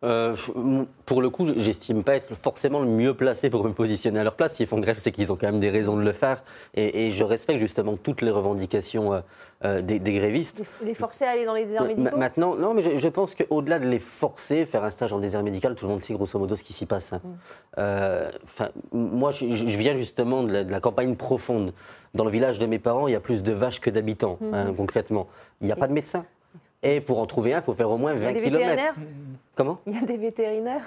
[0.06, 0.36] Euh,
[1.06, 4.36] pour le coup, j'estime pas être forcément le mieux placé pour me positionner à leur
[4.36, 4.56] place.
[4.56, 6.44] S'ils font grève, c'est qu'ils ont quand même des raisons de le faire.
[6.76, 9.20] Et, je respecte justement toutes les revendications euh,
[9.64, 10.64] euh, des, grévistes.
[10.84, 12.18] Les forcer à aller dans les déserts médicaux?
[12.18, 15.76] Maintenant, non, mais je, pense qu'au-delà de les forcer, faire un stage en désert médical,
[15.76, 17.14] tout le monde sait grosso modo ce qui s'y passe.
[17.14, 18.30] Hein.
[18.92, 21.74] Moi, je, viens justement de la, campagne profonde.
[22.14, 24.54] Dans le village de mes parents, il y a plus de vaches que d'habitants, mm.
[24.54, 25.28] hein, concrètement.
[25.62, 26.26] Il n'y a pas de médecin.
[26.86, 28.94] Et pour en trouver un, il faut faire au moins 20 km.
[29.56, 30.84] Comment Il y a des vétérinaires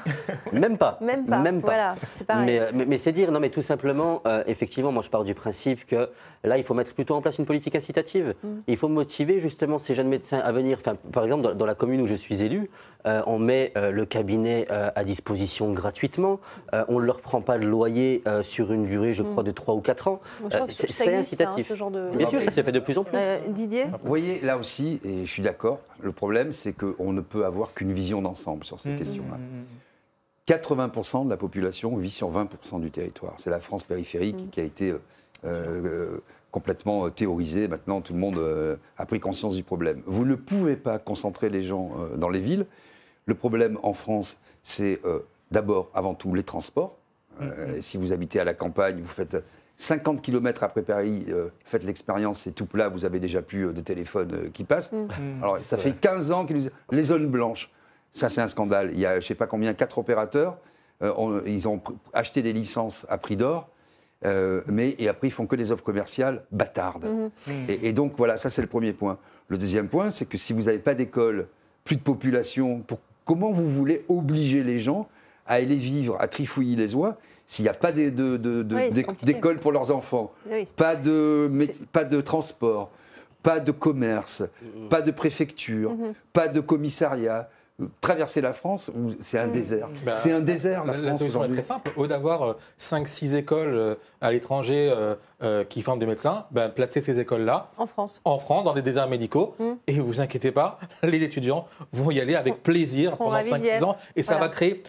[0.52, 0.98] Même pas.
[1.00, 1.38] Même pas.
[1.38, 1.66] Même pas.
[1.66, 2.60] Voilà, c'est pareil.
[2.72, 5.86] Mais, mais, c'est dire, non, mais tout simplement, euh, effectivement, moi je pars du principe
[5.86, 6.10] que
[6.44, 8.34] là, il faut mettre plutôt en place une politique incitative.
[8.42, 8.48] Mm.
[8.66, 10.78] Il faut motiver justement ces jeunes médecins à venir.
[10.80, 12.70] Enfin, par exemple, dans, la commune où je suis élu,
[13.06, 16.40] euh, on met euh, le cabinet à disposition gratuitement.
[16.88, 19.30] on ne leur prend pas le loyer sur une durée, je mm.
[19.30, 20.20] crois, de 3 ou 4 ans.
[20.68, 21.68] c'est hein, incitatif.
[21.68, 22.10] ce genre de...
[22.16, 23.18] Bien sûr, ça se fait de plus en plus.
[23.48, 27.44] Didier Vous voyez, là aussi, et je suis d'accord, le problème, c'est qu'on ne peut
[27.44, 28.96] avoir qu'une vision d'ensemble sur ces mmh.
[28.96, 29.38] questions-là.
[30.48, 33.34] 80% de la population vit sur 20% du territoire.
[33.36, 34.50] C'est la France périphérique mmh.
[34.50, 34.94] qui a été
[35.44, 37.68] euh, euh, complètement euh, théorisée.
[37.68, 38.42] Maintenant, tout le monde
[38.96, 40.02] a pris conscience du problème.
[40.06, 42.66] Vous ne pouvez pas concentrer les gens dans les villes.
[43.26, 45.00] Le problème en France, c'est
[45.50, 46.96] d'abord, avant tout, les transports.
[47.40, 47.80] Mmh.
[47.80, 49.36] Si vous habitez à la campagne, vous faites
[49.76, 51.26] 50 km après Paris,
[51.64, 54.92] faites l'expérience, c'est tout plat, vous avez déjà plus de téléphone qui passe.
[55.42, 57.70] Alors, ça fait 15 ans qu'ils les zones blanches.
[58.10, 58.90] Ça, c'est un scandale.
[58.92, 60.56] Il y a, je ne sais pas combien, quatre opérateurs.
[61.02, 61.80] Euh, ils ont
[62.12, 63.68] acheté des licences à prix d'or.
[64.24, 67.06] Euh, mais et après ils font que des offres commerciales bâtardes.
[67.06, 67.30] Mhm.
[67.68, 69.18] Et, donc voilà, ça c'est le premier point.
[69.48, 71.46] Le deuxième point, c'est que si vous n'avez pas d'école,
[71.84, 72.84] plus de population,
[73.24, 75.08] comment vous voulez obliger les gens
[75.46, 77.16] à aller vivre à Trifouilly les oies
[77.46, 80.34] s'il n'y a pas d'école pour leurs enfants,
[80.76, 81.50] pas, de,
[81.92, 82.90] pas de transport,
[83.42, 84.88] pas de commerce, mhm.
[84.90, 86.12] pas de préfecture, mhm.
[86.34, 87.48] pas de commissariat,
[88.00, 89.52] traverser la France, c'est un mm.
[89.52, 89.88] désert.
[90.04, 91.20] Bah, c'est un désert, la, France.
[91.20, 91.92] solution est très simple.
[91.96, 94.92] Au d'avoir 5-6 euh, écoles euh, à l'étranger
[95.42, 97.70] euh, qui forment des médecins, bah, placer ces écoles-là.
[97.76, 98.20] En France.
[98.24, 99.54] En France, dans des déserts médicaux.
[99.58, 99.72] Mm.
[99.86, 103.96] Et vous inquiétez pas, les étudiants vont y aller avec plaisir pendant 5-6 ans.
[104.16, 104.82] Et ça va créer.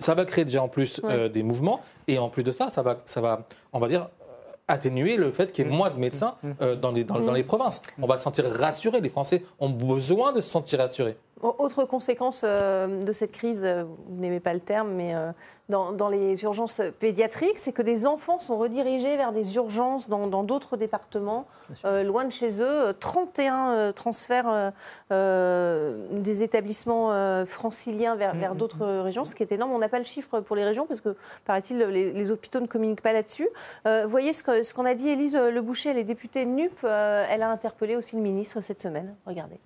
[0.00, 1.00] Ça va créer déjà en plus
[1.32, 4.08] des mouvements et en plus de ça, ça va, ça va, on va dire,
[4.66, 5.76] atténuer le fait qu'il y ait mm.
[5.76, 7.80] moins de médecins dans, les, dans, les provinces.
[8.00, 9.00] On va se sentir rassurés.
[9.00, 11.16] Les Français ont besoin de se sentir rassurés.
[11.42, 15.32] Autre conséquence euh, de cette crise, euh, vous n'aimez pas le terme, mais euh,
[15.68, 20.76] dans, les urgences pédiatriques, c'est que des enfants sont redirigés vers des urgences dans d'autres
[20.76, 21.46] départements,
[22.04, 22.92] loin de chez eux.
[23.00, 24.72] 31 transferts
[25.10, 29.00] des établissements franciliens vers, vers mm, mm, d'autres mm.
[29.00, 29.72] régions, ce qui est énorme.
[29.72, 31.16] On n'a pas le chiffre pour les régions parce que,
[31.46, 33.48] paraît-il, les, hôpitaux ne communiquent pas là-dessus.
[33.86, 36.84] vous voyez ce qu'en ce qu'on a dit Élise Le Boucher, elle est députée NUP,
[36.84, 39.14] elle a interpellé aussi le ministre cette semaine.
[39.24, 39.58] Regardez.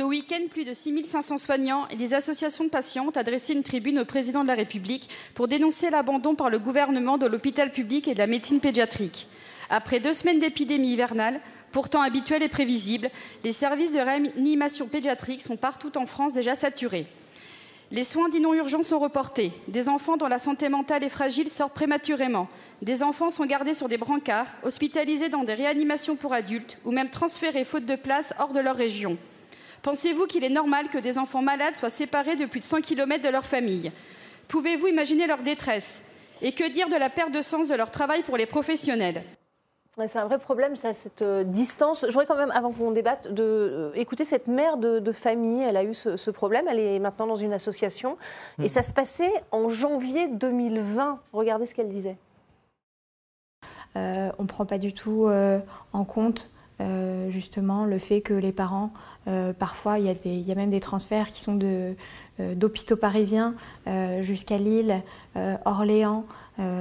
[0.00, 3.98] Ce week-end, plus de 6500 soignants et des associations de patients ont adressé une tribune
[3.98, 8.14] au président de la République pour dénoncer l'abandon par le gouvernement de l'hôpital public et
[8.14, 9.26] de la médecine pédiatrique.
[9.68, 11.40] Après deux semaines d'épidémie hivernale,
[11.72, 13.10] pourtant habituelle et prévisible,
[13.42, 17.06] les services de réanimation pédiatrique sont partout en France déjà saturés.
[17.90, 19.50] Les soins dits non urgents sont reportés.
[19.66, 22.48] Des enfants dont la santé mentale est fragile sortent prématurément.
[22.80, 27.10] Des enfants sont gardés sur des brancards, hospitalisés dans des réanimations pour adultes ou même
[27.10, 29.18] transférés faute de place hors de leur région.
[29.82, 33.24] Pensez-vous qu'il est normal que des enfants malades soient séparés de plus de 100 km
[33.24, 33.90] de leur famille?
[34.48, 36.02] Pouvez-vous imaginer leur détresse?
[36.42, 39.22] Et que dire de la perte de sens de leur travail pour les professionnels?
[40.06, 42.06] C'est un vrai problème, ça, cette euh, distance.
[42.06, 45.62] Je voudrais quand même, avant qu'on débatte, de, euh, écouter cette mère de, famille.
[45.62, 46.66] Elle a eu ce, problème.
[46.68, 48.16] Elle est maintenant dans une association.
[48.58, 48.68] Et hmm.
[48.68, 51.20] ça se passait en janvier 2020.
[51.32, 52.16] Regardez ce qu'elle disait.
[53.96, 55.28] Euh, on ne prend pas du tout
[55.92, 56.48] en compte
[57.28, 58.92] justement le fait que les parents
[59.28, 61.94] euh, parfois, il y, a même des transferts qui sont euh,
[62.38, 63.54] d'hôpitaux parisiens
[63.86, 65.02] euh, jusqu'à Lille,
[65.64, 66.24] Orléans.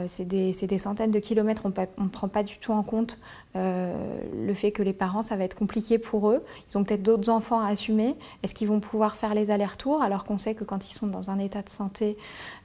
[0.08, 1.64] C'est des, centaines de kilomètres.
[1.66, 3.20] On ne prend pas du tout en compte
[3.56, 6.44] le fait que les parents, ça va être compliqué pour eux.
[6.70, 8.16] Ils ont peut-être d'autres enfants à assumer.
[8.44, 11.30] Est-ce qu'ils vont pouvoir faire les allers-retours alors qu'on sait que quand ils sont dans
[11.30, 12.18] un état de santé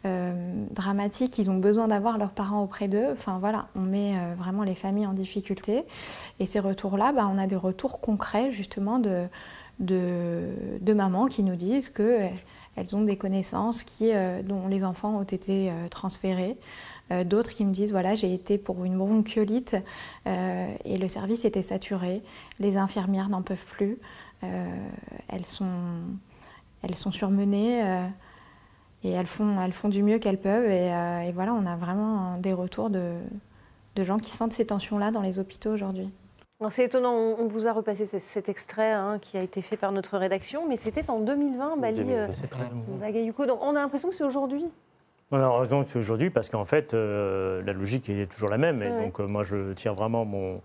[0.04, 3.08] dramatique, ils ont besoin d'avoir leurs parents auprès d'eux.
[3.12, 5.84] Enfin voilà, on met vraiment les familles en difficulté.
[6.40, 9.26] Et ces retours-là, bah, on a des retours concrets justement de
[9.80, 10.48] de,
[10.80, 12.32] de mamans qui nous disent qu'elles
[12.78, 15.72] euh, ont des connaissances qui, euh, dont les enfants ont été
[17.10, 17.24] euh.
[17.24, 19.76] D'autres qui me disent voilà, j'ai été pour une bronchiolite
[20.26, 22.22] et le service était saturé,
[22.60, 23.98] les infirmières n'en peuvent plus,
[24.42, 25.66] elles, sont,
[26.82, 27.82] elles sont surmenées
[29.02, 30.70] et elles font, elles font du mieux qu'elles peuvent.
[30.70, 33.16] Et, voilà, on a vraiment des retours de,
[33.96, 36.10] de gens qui sentent ces tensions-là dans les hôpitaux aujourd'hui.
[36.70, 40.16] C'est étonnant, on vous a repassé cet extrait hein, qui a été fait par notre
[40.16, 42.00] rédaction, mais c'était en 2020, Bali.
[42.08, 42.26] Euh,
[43.46, 44.64] Donc on a l'impression que c'est aujourd'hui.
[45.30, 48.82] On a raison aujourd'hui parce qu'en fait, euh, la logique est toujours la même.
[48.82, 50.60] Et donc, euh, moi, je tire vraiment mon,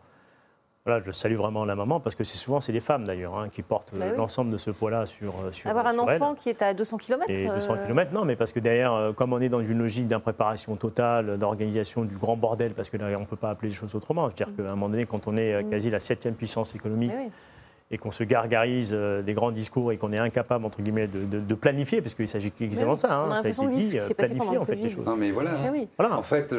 [1.05, 3.61] je salue vraiment la maman parce que c'est souvent c'est des femmes d'ailleurs hein, qui
[3.61, 6.73] portent bah l'ensemble de ce poids-là sur, euh, sur avoir un enfant qui est à
[6.73, 7.29] 200 km.
[7.29, 10.07] Et 200 km, non, mais parce que derrière, euh, comme on est dans une logique
[10.07, 13.75] d'impréparation totale, d'organisation du grand bordel, parce que là on ne peut pas appeler les
[13.75, 14.29] choses autrement.
[14.29, 14.57] C'est-à-dire mm.
[14.57, 15.69] qu'à un moment donné, quand on est euh, mm.
[15.69, 17.11] quasi la septième puissance économique.
[17.91, 21.55] Et qu'on se gargarise euh, des grands discours et qu'on est incapable, entre guillemets, de,
[21.55, 24.75] planifier, parce qu'il s'agit exactement de ça, hein, ça a été dit, planifier en fait
[24.75, 25.05] les choses.
[25.05, 26.17] Non mais voilà, eh voilà.
[26.17, 26.53] en fait,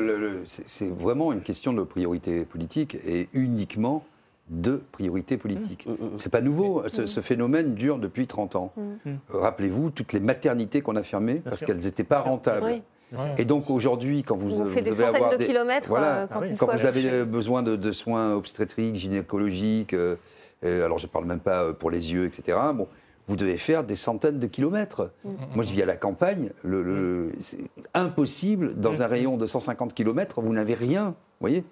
[0.47, 4.05] c'est vraiment une question de priorité politique et uniquement
[4.49, 5.85] de priorité politique.
[5.85, 6.19] Ce mmh, mmh, mmh.
[6.19, 8.73] C'est pas nouveau, ce, phénomène dure depuis 30 ans.
[9.29, 12.83] Rappelez-vous toutes les maternités qu'on a fermées parce qu'elles n'étaient pas rentables.
[13.39, 16.87] Et donc aujourd'hui, quand vous, vous, des centaines de kilomètres, voilà, euh, quand, quand vous
[16.87, 20.15] avez besoin de, soins obstétriques, gynécologiques, euh,
[20.65, 22.59] euh, alors je ne parle même pas pour les yeux, etc.
[22.75, 22.87] Bon,
[23.27, 25.13] vous devez faire des centaines de kilomètres.
[25.25, 25.31] Mm.
[25.55, 26.51] Moi, je vis à la campagne.
[26.65, 27.59] Le, c'est
[27.95, 29.03] impossible, dans mm.
[29.03, 31.15] un rayon de 150 kilomètres, vous n'avez rien.
[31.41, 31.65] Vous voyez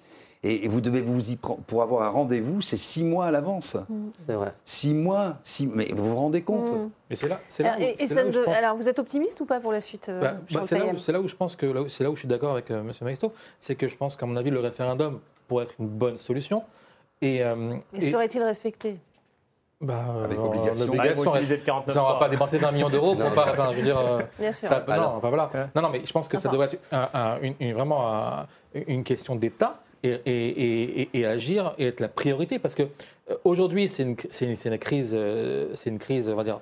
[0.44, 1.60] et, vous devez vous y prendre.
[1.62, 3.74] Pour avoir un rendez-vous, c'est six mois à l'avance.
[3.88, 4.08] Mm.
[4.24, 4.54] C'est vrai.
[4.64, 5.66] Six mois, six...
[5.66, 9.40] mais vous vous rendez compte Mais c'est là, là, où, et, Alors, vous êtes optimiste
[9.40, 12.04] ou pas pour la suite euh, bah, bah, C'est là, où je pense que c'est
[12.04, 12.92] là où je suis d'accord avec euh, M.
[13.02, 15.18] Maestro, c'est que je pense qu'à mon avis, le référendum
[15.48, 16.62] pourrait être une bonne solution.
[17.22, 18.96] Et, euh, serait-il respecté?
[19.80, 20.86] Bah, Avec obligation.
[20.86, 23.52] obligation on ne va pas dépenser 20 millions d'euros pour pas.
[23.52, 24.68] Enfin, je veux dire, euh, Bien sûr.
[24.68, 25.50] Ça, non, enfin, voilà.
[25.74, 29.80] non, non, mais je pense que ça devrait être une, vraiment une question d'État.
[30.04, 34.72] Et, et, et, agir et être la priorité parce que euh, aujourd'hui c'est une, une,
[34.72, 36.60] une, crise euh, c'est une crise on va dire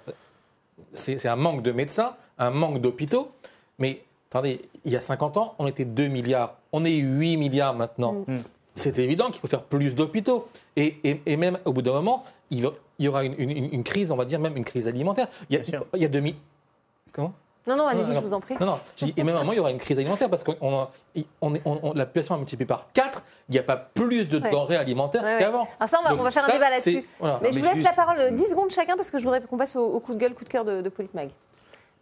[0.95, 3.31] c'est un manque de médecins un manque d'hôpitaux
[3.79, 4.01] mais
[4.31, 8.25] attendez il y a 50 ans on était 2 milliards on est 8 milliards maintenant
[8.27, 8.39] mm
[8.77, 10.49] c'est évident qu'il faut faire plus d'hôpitaux.
[10.77, 14.39] Et, et, même au bout d'un moment, il, y aura une, crise, on va dire
[14.39, 15.29] même une crise alimentaire.
[15.51, 16.35] Il y a, il y a 2000.
[17.13, 17.33] Comment?
[17.67, 18.55] Non, non, allez-y, je vous en prie.
[18.61, 18.79] Non, non,
[19.17, 20.87] et même à un moment, il y aura une crise alimentaire parce que on,
[21.41, 25.23] on, la population a multiplié par 4, il n'y a pas plus de denrées alimentaires
[25.23, 25.63] qu'avant.
[25.63, 27.05] Alors ah, ça, on va, faire un débat là-dessus.
[27.43, 29.75] mais, je vous laisse la parole 10 secondes chacun parce que je voudrais qu'on passe
[29.75, 31.31] au, coup de gueule, coup de cœur de, de Politmag.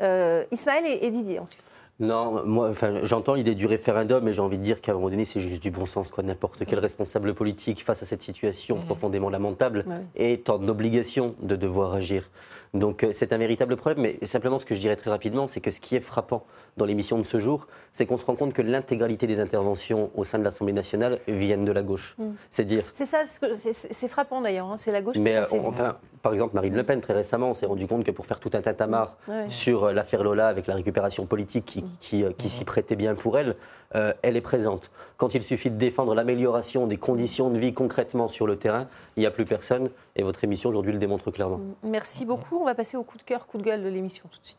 [0.03, 1.62] Euh, Ismaël et Didier ensuite.
[2.01, 5.11] Non, moi, enfin, j'entends l'idée du référendum, mais j'ai envie de dire qu'à un moment
[5.11, 6.11] donné, c'est juste du bon sens.
[6.11, 6.24] Quoi.
[6.24, 8.86] N'importe quel responsable politique face à cette situation mmh.
[8.86, 9.84] profondément lamentable
[10.16, 12.30] est en obligation de devoir agir.
[12.75, 15.61] Donc euh, c'est un véritable problème, mais simplement ce que je dirais très rapidement, c'est
[15.61, 16.45] que ce qui est frappant
[16.77, 20.25] dans l'émission de ce jour, c'est qu'on se rend compte que l'intégralité des interventions au
[20.25, 22.16] sein de l'Assemblée nationale viennent de la gauche.
[22.18, 22.25] Mm.
[22.51, 22.85] C'est dire.
[22.93, 26.55] C'est ça, c'est frappant d'ailleurs, hein, c'est la gauche mais, qui euh, enfin, Par exemple,
[26.55, 29.16] Marine Le Pen, très récemment, on s'est rendu compte que pour faire tout un tintamarre
[29.49, 33.39] sur euh, l'affaire Lola avec la récupération politique qui, qui, qui s'y prêtait bien pour
[33.39, 33.55] elle,
[33.95, 34.90] elle est présente.
[35.16, 39.20] Quand il suffit de défendre l'amélioration des conditions de vie concrètement sur le terrain, il
[39.20, 39.90] n'y a plus personne.
[40.16, 41.61] Et votre émission aujourd'hui le démontre clairement.
[41.82, 42.57] Merci beaucoup.
[42.57, 44.59] On va passer au coup de cœur, coup de gueule de l'émission tout de suite.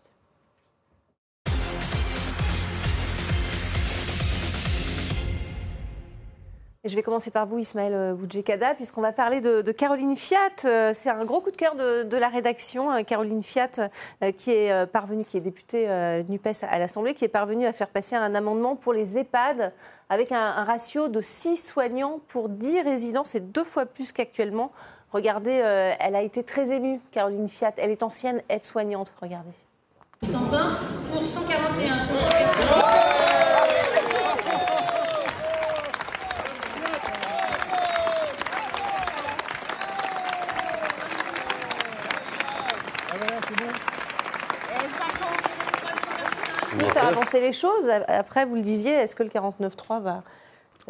[6.85, 10.37] Je vais commencer par vous, Ismaël euh, Boudjekada, puisqu'on va parler de, Caroline Fiat.
[10.65, 12.91] Euh, c'est un gros coup de cœur de, la rédaction.
[12.91, 13.89] Euh, Caroline Fiat,
[14.37, 15.87] qui est parvenue, qui est députée
[16.29, 19.73] NUPES à l'Assemblée, qui est parvenue à faire passer un amendement pour les EHPAD
[20.09, 23.23] avec un, un ratio de 6 soignants pour 10 résidents.
[23.23, 24.71] C'est deux fois plus qu'actuellement.
[25.11, 25.51] Regardez,
[25.99, 27.73] elle a été très émue, Caroline Fiat.
[27.77, 29.13] Elle est ancienne aide-soignante.
[29.21, 29.51] Regardez.
[30.23, 30.77] 120
[31.11, 33.05] pour 141.
[46.95, 47.89] faire avancer les choses.
[48.07, 50.23] Après, vous le disiez, est-ce que le 49.3 va.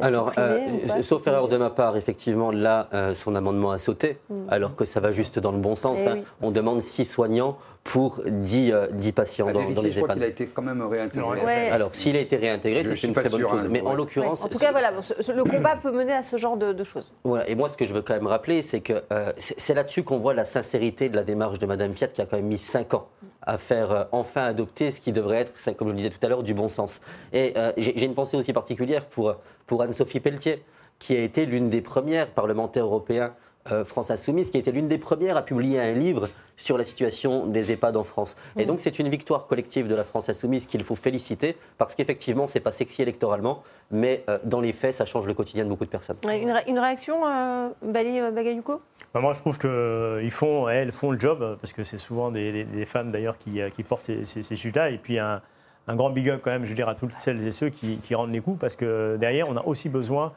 [0.01, 4.49] Alors, euh, sauf erreur de ma part, effectivement, là, euh, son amendement a sauté, mm.
[4.49, 5.97] alors que ça va juste dans le bon sens.
[6.01, 6.17] Eh hein.
[6.41, 10.17] On demande 6 soignants pour 10, euh, patients dans, dans, les je EHPAD.
[10.17, 11.69] Il a été quand même réintégré.
[11.69, 13.61] Alors, s'il a été réintégré, c'est une très bonne chose.
[13.63, 14.43] Hein, Mais en l'occurrence.
[14.43, 17.13] En tout cas, voilà, le combat peut mener à ce genre de, choses.
[17.23, 17.47] Voilà.
[17.47, 20.17] Et moi, ce que je veux quand même rappeler, c'est que euh, c'est là-dessus qu'on
[20.17, 22.95] voit la sincérité de la démarche de Mme Fiat, qui a quand même mis 5
[22.95, 23.07] ans
[23.43, 26.27] à faire euh, enfin adopter ce qui devrait être, comme je le disais tout à
[26.27, 27.01] l'heure, du bon sens.
[27.33, 29.35] Et j'ai une pensée aussi particulière pour,
[29.67, 30.63] pour Anne-Sophie Pelletier,
[30.97, 33.35] qui a été l'une des premières parlementaires européens
[33.85, 37.71] France Insoumise, qui était l'une des premières à publier un livre sur la situation des
[37.71, 38.35] EHPAD en France.
[38.57, 42.47] Et donc c'est une victoire collective de la France Insoumise qu'il faut féliciter, parce qu'effectivement,
[42.47, 45.85] c'est pas sexy électoralement, mais euh, dans les faits, ça change le quotidien de beaucoup
[45.85, 46.17] de personnes.
[46.23, 48.81] une, réaction, euh, Bali euh, Bagayuko?
[49.13, 52.85] Bah, Moi, je trouve qu'elles font, elles font le job, parce que c'est souvent des,
[52.85, 55.41] femmes d'ailleurs qui, portent ces, sujets-là, et puis un,
[55.89, 58.15] grand big up quand même, je veux dire, à toutes celles et ceux qui, qui
[58.15, 60.33] rendent les coups, parce que derrière, on a aussi besoin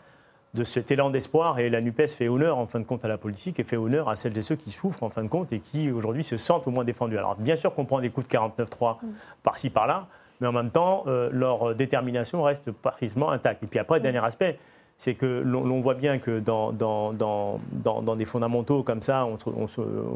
[0.55, 1.59] de cet élan d'espoir.
[1.59, 4.09] Et la NUPES fait honneur, en fin de compte, à la politique et fait honneur
[4.09, 6.66] à celles et ceux qui souffrent, en fin de compte, et qui, aujourd'hui, se sentent
[6.66, 7.18] au moins défendus.
[7.18, 9.09] Alors, bien sûr qu'on prend des coups de 49-3 mm.
[9.42, 10.07] par-ci, par-là,
[10.40, 13.62] mais en même temps, euh, leur détermination reste parfaitement intacte.
[13.62, 14.03] Et puis après, mm.
[14.03, 14.59] dernier aspect,
[14.96, 19.38] c'est que l'on voit bien que dans, dans, dans, dans, des fondamentaux comme ça, on,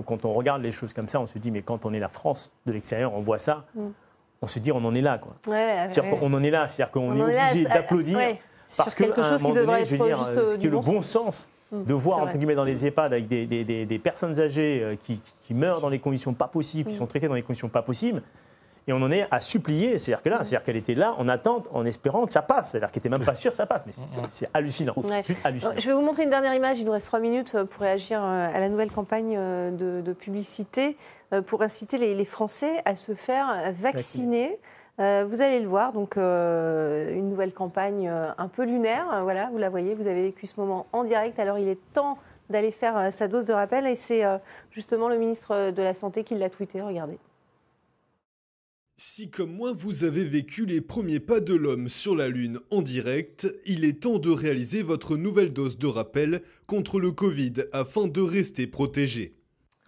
[0.03, 2.09] quand on regarde les choses comme ça, on se dit, mais quand on est la
[2.09, 3.87] France de l'extérieur, on voit ça, mm.
[4.43, 5.19] on se dit, on en est là.
[5.19, 5.35] Quoi.
[5.47, 5.87] Ouais,
[6.21, 8.19] on en est là, c'est-à-dire qu'on est, obligé d'applaudir
[8.77, 11.95] parce que quelque chose qui devrait être juste ce qui est le bon sens de
[11.95, 16.33] voir, entre guillemets, dans les EHPAD avec des, personnes âgées qui, meurent dans les conditions
[16.33, 16.99] pas possibles, qui mm.
[16.99, 18.23] sont traitées dans les conditions pas possibles.
[18.89, 21.69] Et on en est à supplier, c'est-à-dire que là, c'est-à-dire qu'elle était là en attente,
[21.73, 23.93] en espérant que ça passe, c'est-à-dire qu'elle n'était même pas sûre que ça passe, mais
[24.29, 24.95] c'est hallucinant.
[25.45, 25.73] hallucinant.
[25.77, 28.59] Je vais vous montrer une dernière image, il nous reste trois minutes pour réagir à
[28.59, 30.97] la nouvelle campagne de, publicité
[31.47, 34.59] pour inciter les, Français à se faire vacciner.
[35.01, 39.23] Euh, vous allez le voir, donc euh, une nouvelle campagne euh, un peu lunaire.
[39.23, 41.39] voilà, vous la voyez, vous avez vécu ce moment en direct.
[41.39, 42.19] Alors il est temps
[42.51, 44.23] d'aller faire sa dose de rappel et c'est
[44.71, 46.83] justement le ministre de la Santé qui l'a tweeté.
[46.83, 47.19] Regardez.
[48.99, 52.83] Si comme moi vous avez vécu les premiers pas de l'homme sur la Lune en
[52.83, 58.07] direct, il est temps de réaliser votre nouvelle dose de rappel contre le Covid afin
[58.07, 59.35] de rester protégé.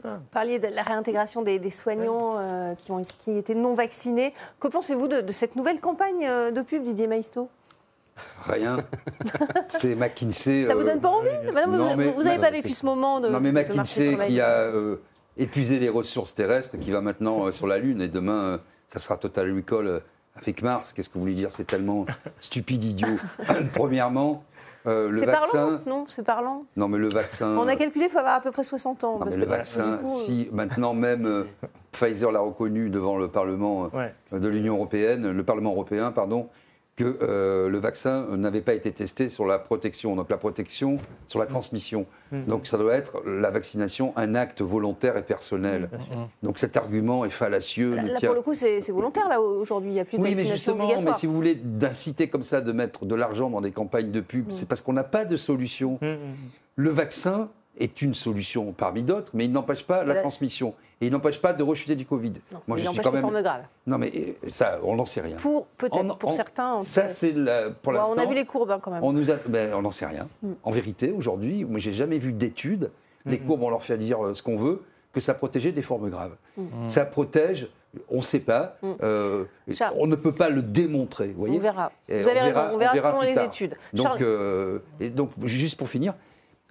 [0.05, 4.35] Vous parliez de la réintégration des, soignants euh, qui, ont, qui étaient non vaccinés.
[4.61, 7.49] Que pensez-vous de, cette nouvelle campagne euh, de pub, Didier Maisto?
[8.43, 8.79] Rien.
[9.69, 10.67] C'est McKinsey.
[10.67, 11.29] Ça vous donne pas envie?
[11.29, 13.29] euh, Vous n'avez pas vécu ce moment de.
[13.29, 14.71] Non, mais McKinsey qui a
[15.37, 19.53] épuisé les ressources terrestres, qui va maintenant sur la Lune, et demain, ça sera Total
[19.53, 20.03] Recall
[20.37, 20.93] avec Mars.
[20.93, 21.51] Qu'est-ce que vous voulez dire?
[21.51, 22.05] C'est tellement
[22.41, 23.17] stupide, idiot.
[23.75, 24.45] Premièrement.
[24.87, 26.65] Euh, c'est parlant Non, c'est parlant.
[26.77, 27.57] Non, mais le vaccin.
[27.57, 29.19] On a calculé, il faut avoir à peu près 60 ans.
[29.19, 31.45] Non, mais le vaccin, si maintenant même euh,
[31.93, 36.49] Pfizer l'a reconnu devant le Parlement euh, de l'Union européenne, le Parlement européen, pardon,
[36.97, 41.41] que euh, le vaccin n'avait pas été testé sur la protection, donc la protection sur
[41.41, 42.07] la transmission.
[42.31, 42.45] Mmh.
[42.45, 45.91] Donc ça doit être la vaccination un acte volontaire et personnel.
[45.93, 46.15] Mmh,
[46.45, 47.97] donc cet argument est fallacieux.
[47.97, 49.91] Là, pour le coup, c'est volontaire là aujourd'hui.
[49.91, 52.61] Il n'y a plus de oui, mais justement, mais si vous voulez d'inciter comme ça
[52.61, 54.53] de mettre de l'argent dans des campagnes de pub, mmh.
[54.53, 55.99] c'est parce qu'on n'a pas de solution.
[56.77, 60.75] Le vaccin, est une solution parmi d'autres, mais il n'empêche pas la transmission.
[61.01, 62.35] Et il n'empêche pas de rechuter du Covid.
[62.53, 63.29] Non, Moi, il je suis quand même.
[63.29, 63.65] graves.
[63.87, 65.37] Non, mais euh, ça, on n'en sait rien.
[65.37, 66.81] Pour peut-être, pour certains.
[66.81, 67.35] Ça, c'est
[67.83, 68.15] pour l'instant.
[68.17, 69.03] On a vu les courbes hein, quand même.
[69.03, 70.29] On nous a, ben, on n'en sait rien.
[70.43, 70.53] Mm.
[70.63, 72.91] En vérité, aujourd'hui, moi, j'ai jamais vu d'études.
[73.27, 76.11] Les courbes, on leur fait dire euh, ce qu'on veut, que ça protégeait des formes
[76.11, 76.37] graves.
[76.57, 76.63] Mm.
[76.63, 76.89] Mm.
[76.89, 77.69] Ça protège
[78.09, 78.77] on ne sait pas.
[79.05, 79.45] Euh,
[79.95, 81.29] on ne peut pas le démontrer.
[81.29, 81.93] Vous voyez on verra.
[82.09, 82.61] Vous avez raison.
[82.73, 83.77] On verra, selon les études.
[83.93, 84.21] Donc,
[85.01, 86.15] et donc, juste pour finir,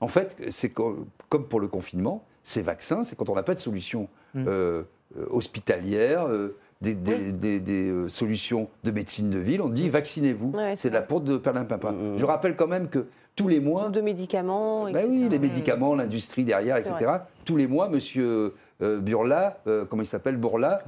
[0.03, 1.07] en fait, c'est comme
[1.49, 4.45] pour le confinement, ces vaccins, c'est quand on n'a pas de solution mm.
[4.47, 4.83] euh,
[5.17, 10.53] euh, hospitalière, euh, des, solutions de médecine de ville, on dit vaccinez-vous.
[10.75, 11.93] c'est la porte de Perlimpinpin.
[11.93, 12.17] Mm, mm.
[12.17, 13.05] Je rappelle quand même que
[13.37, 13.89] tous les mois.
[13.89, 17.11] De médicaments, ben oui, les médicaments, l'industrie derrière, etc.
[17.45, 18.53] Tous les mois, monsieur.
[18.81, 20.79] Burla, comment il s'appelle Bourla,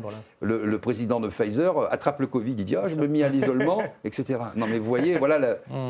[0.41, 3.81] Le, président de Pfizer, attrape le Covid, il dit ah, je me mets à l'isolement,
[4.03, 4.39] etc.
[4.57, 5.39] Non mais vous voyez, voilà.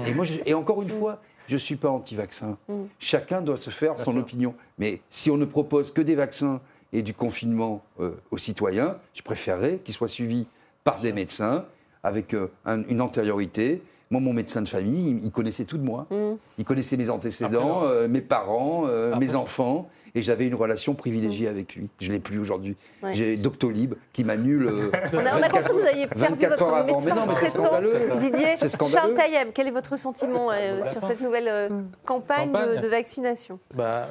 [0.06, 2.58] Et moi, et encore une fois, je ne suis pas anti-vaccin.
[2.68, 2.84] Mm.
[3.00, 4.54] Chacun doit se faire son opinion.
[4.78, 6.62] Mais si on ne propose que des vaccins
[6.94, 10.48] et du confinement euh, aux citoyens, je préférerais qu'ils soient suivis
[10.84, 11.66] par des médecins
[12.04, 13.82] avec euh, une antériorité.
[14.12, 16.08] Moi, mon médecin de famille, il, connaissait tout de moi.
[16.12, 16.36] Mm.
[16.60, 18.86] Il connaissait mes antécédents, euh, mes parents,
[19.20, 21.90] mes enfants et j'avais une relation privilégiée avec lui.
[22.00, 22.78] Je ne l'ai plus aujourd'hui.
[23.12, 24.68] J'ai Doctolib qui m'annule.
[24.68, 28.56] Euh, on a, compris que vous aviez perdu votre médecin traitant, Didier
[28.92, 31.70] Charles Taïeb, quel est votre sentiment euh, sur cette nouvelle euh,
[32.06, 33.60] campagne, De, vaccination?
[33.74, 34.08] Bah,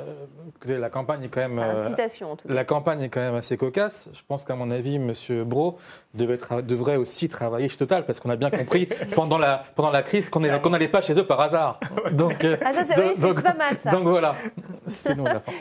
[0.66, 1.58] La campagne est quand même.
[1.58, 2.54] Incitation, en tout cas.
[2.54, 4.08] La campagne est quand même assez cocasse.
[4.12, 5.12] Je pense qu'à mon avis, M.
[5.44, 5.78] Bro
[6.12, 10.02] devait devrait aussi travailler chez Total parce qu'on a bien compris pendant la, pendant la
[10.02, 11.80] crise qu'on n'allait pas chez eux par hasard.
[12.12, 13.90] Donc, ah, ça, c'est pas mal, ça.
[13.90, 14.34] Donc voilà.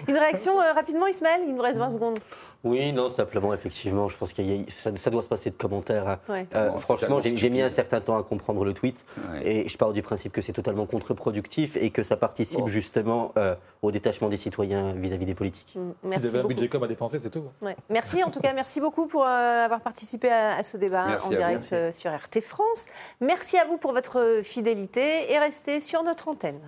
[0.08, 0.52] La fin.
[0.52, 1.42] Euh, rapidement, Ismaël?
[1.48, 2.20] Il nous reste 20 secondes.
[2.64, 4.42] Oui, non, simplement, effectivement, je pense que
[4.96, 6.08] ça, doit se passer de commentaires.
[6.08, 6.46] Hein.
[6.56, 9.04] Euh, franchement, j'ai mis un certain temps à comprendre le tweet
[9.44, 13.56] et je pars du principe que c'est totalement contre-productif et que ça participe justement euh,
[13.82, 15.76] au détachement des citoyens vis-à-vis des politiques.
[15.76, 17.44] Mm, merci Vous avez un budget comme à dépenser, c'est tout.
[17.90, 22.12] Merci en tout cas, merci beaucoup pour avoir participé à, ce débat en direct sur
[22.12, 22.88] RT France.
[23.20, 26.62] Merci à vous pour votre fidélité et restez sur notre antenne.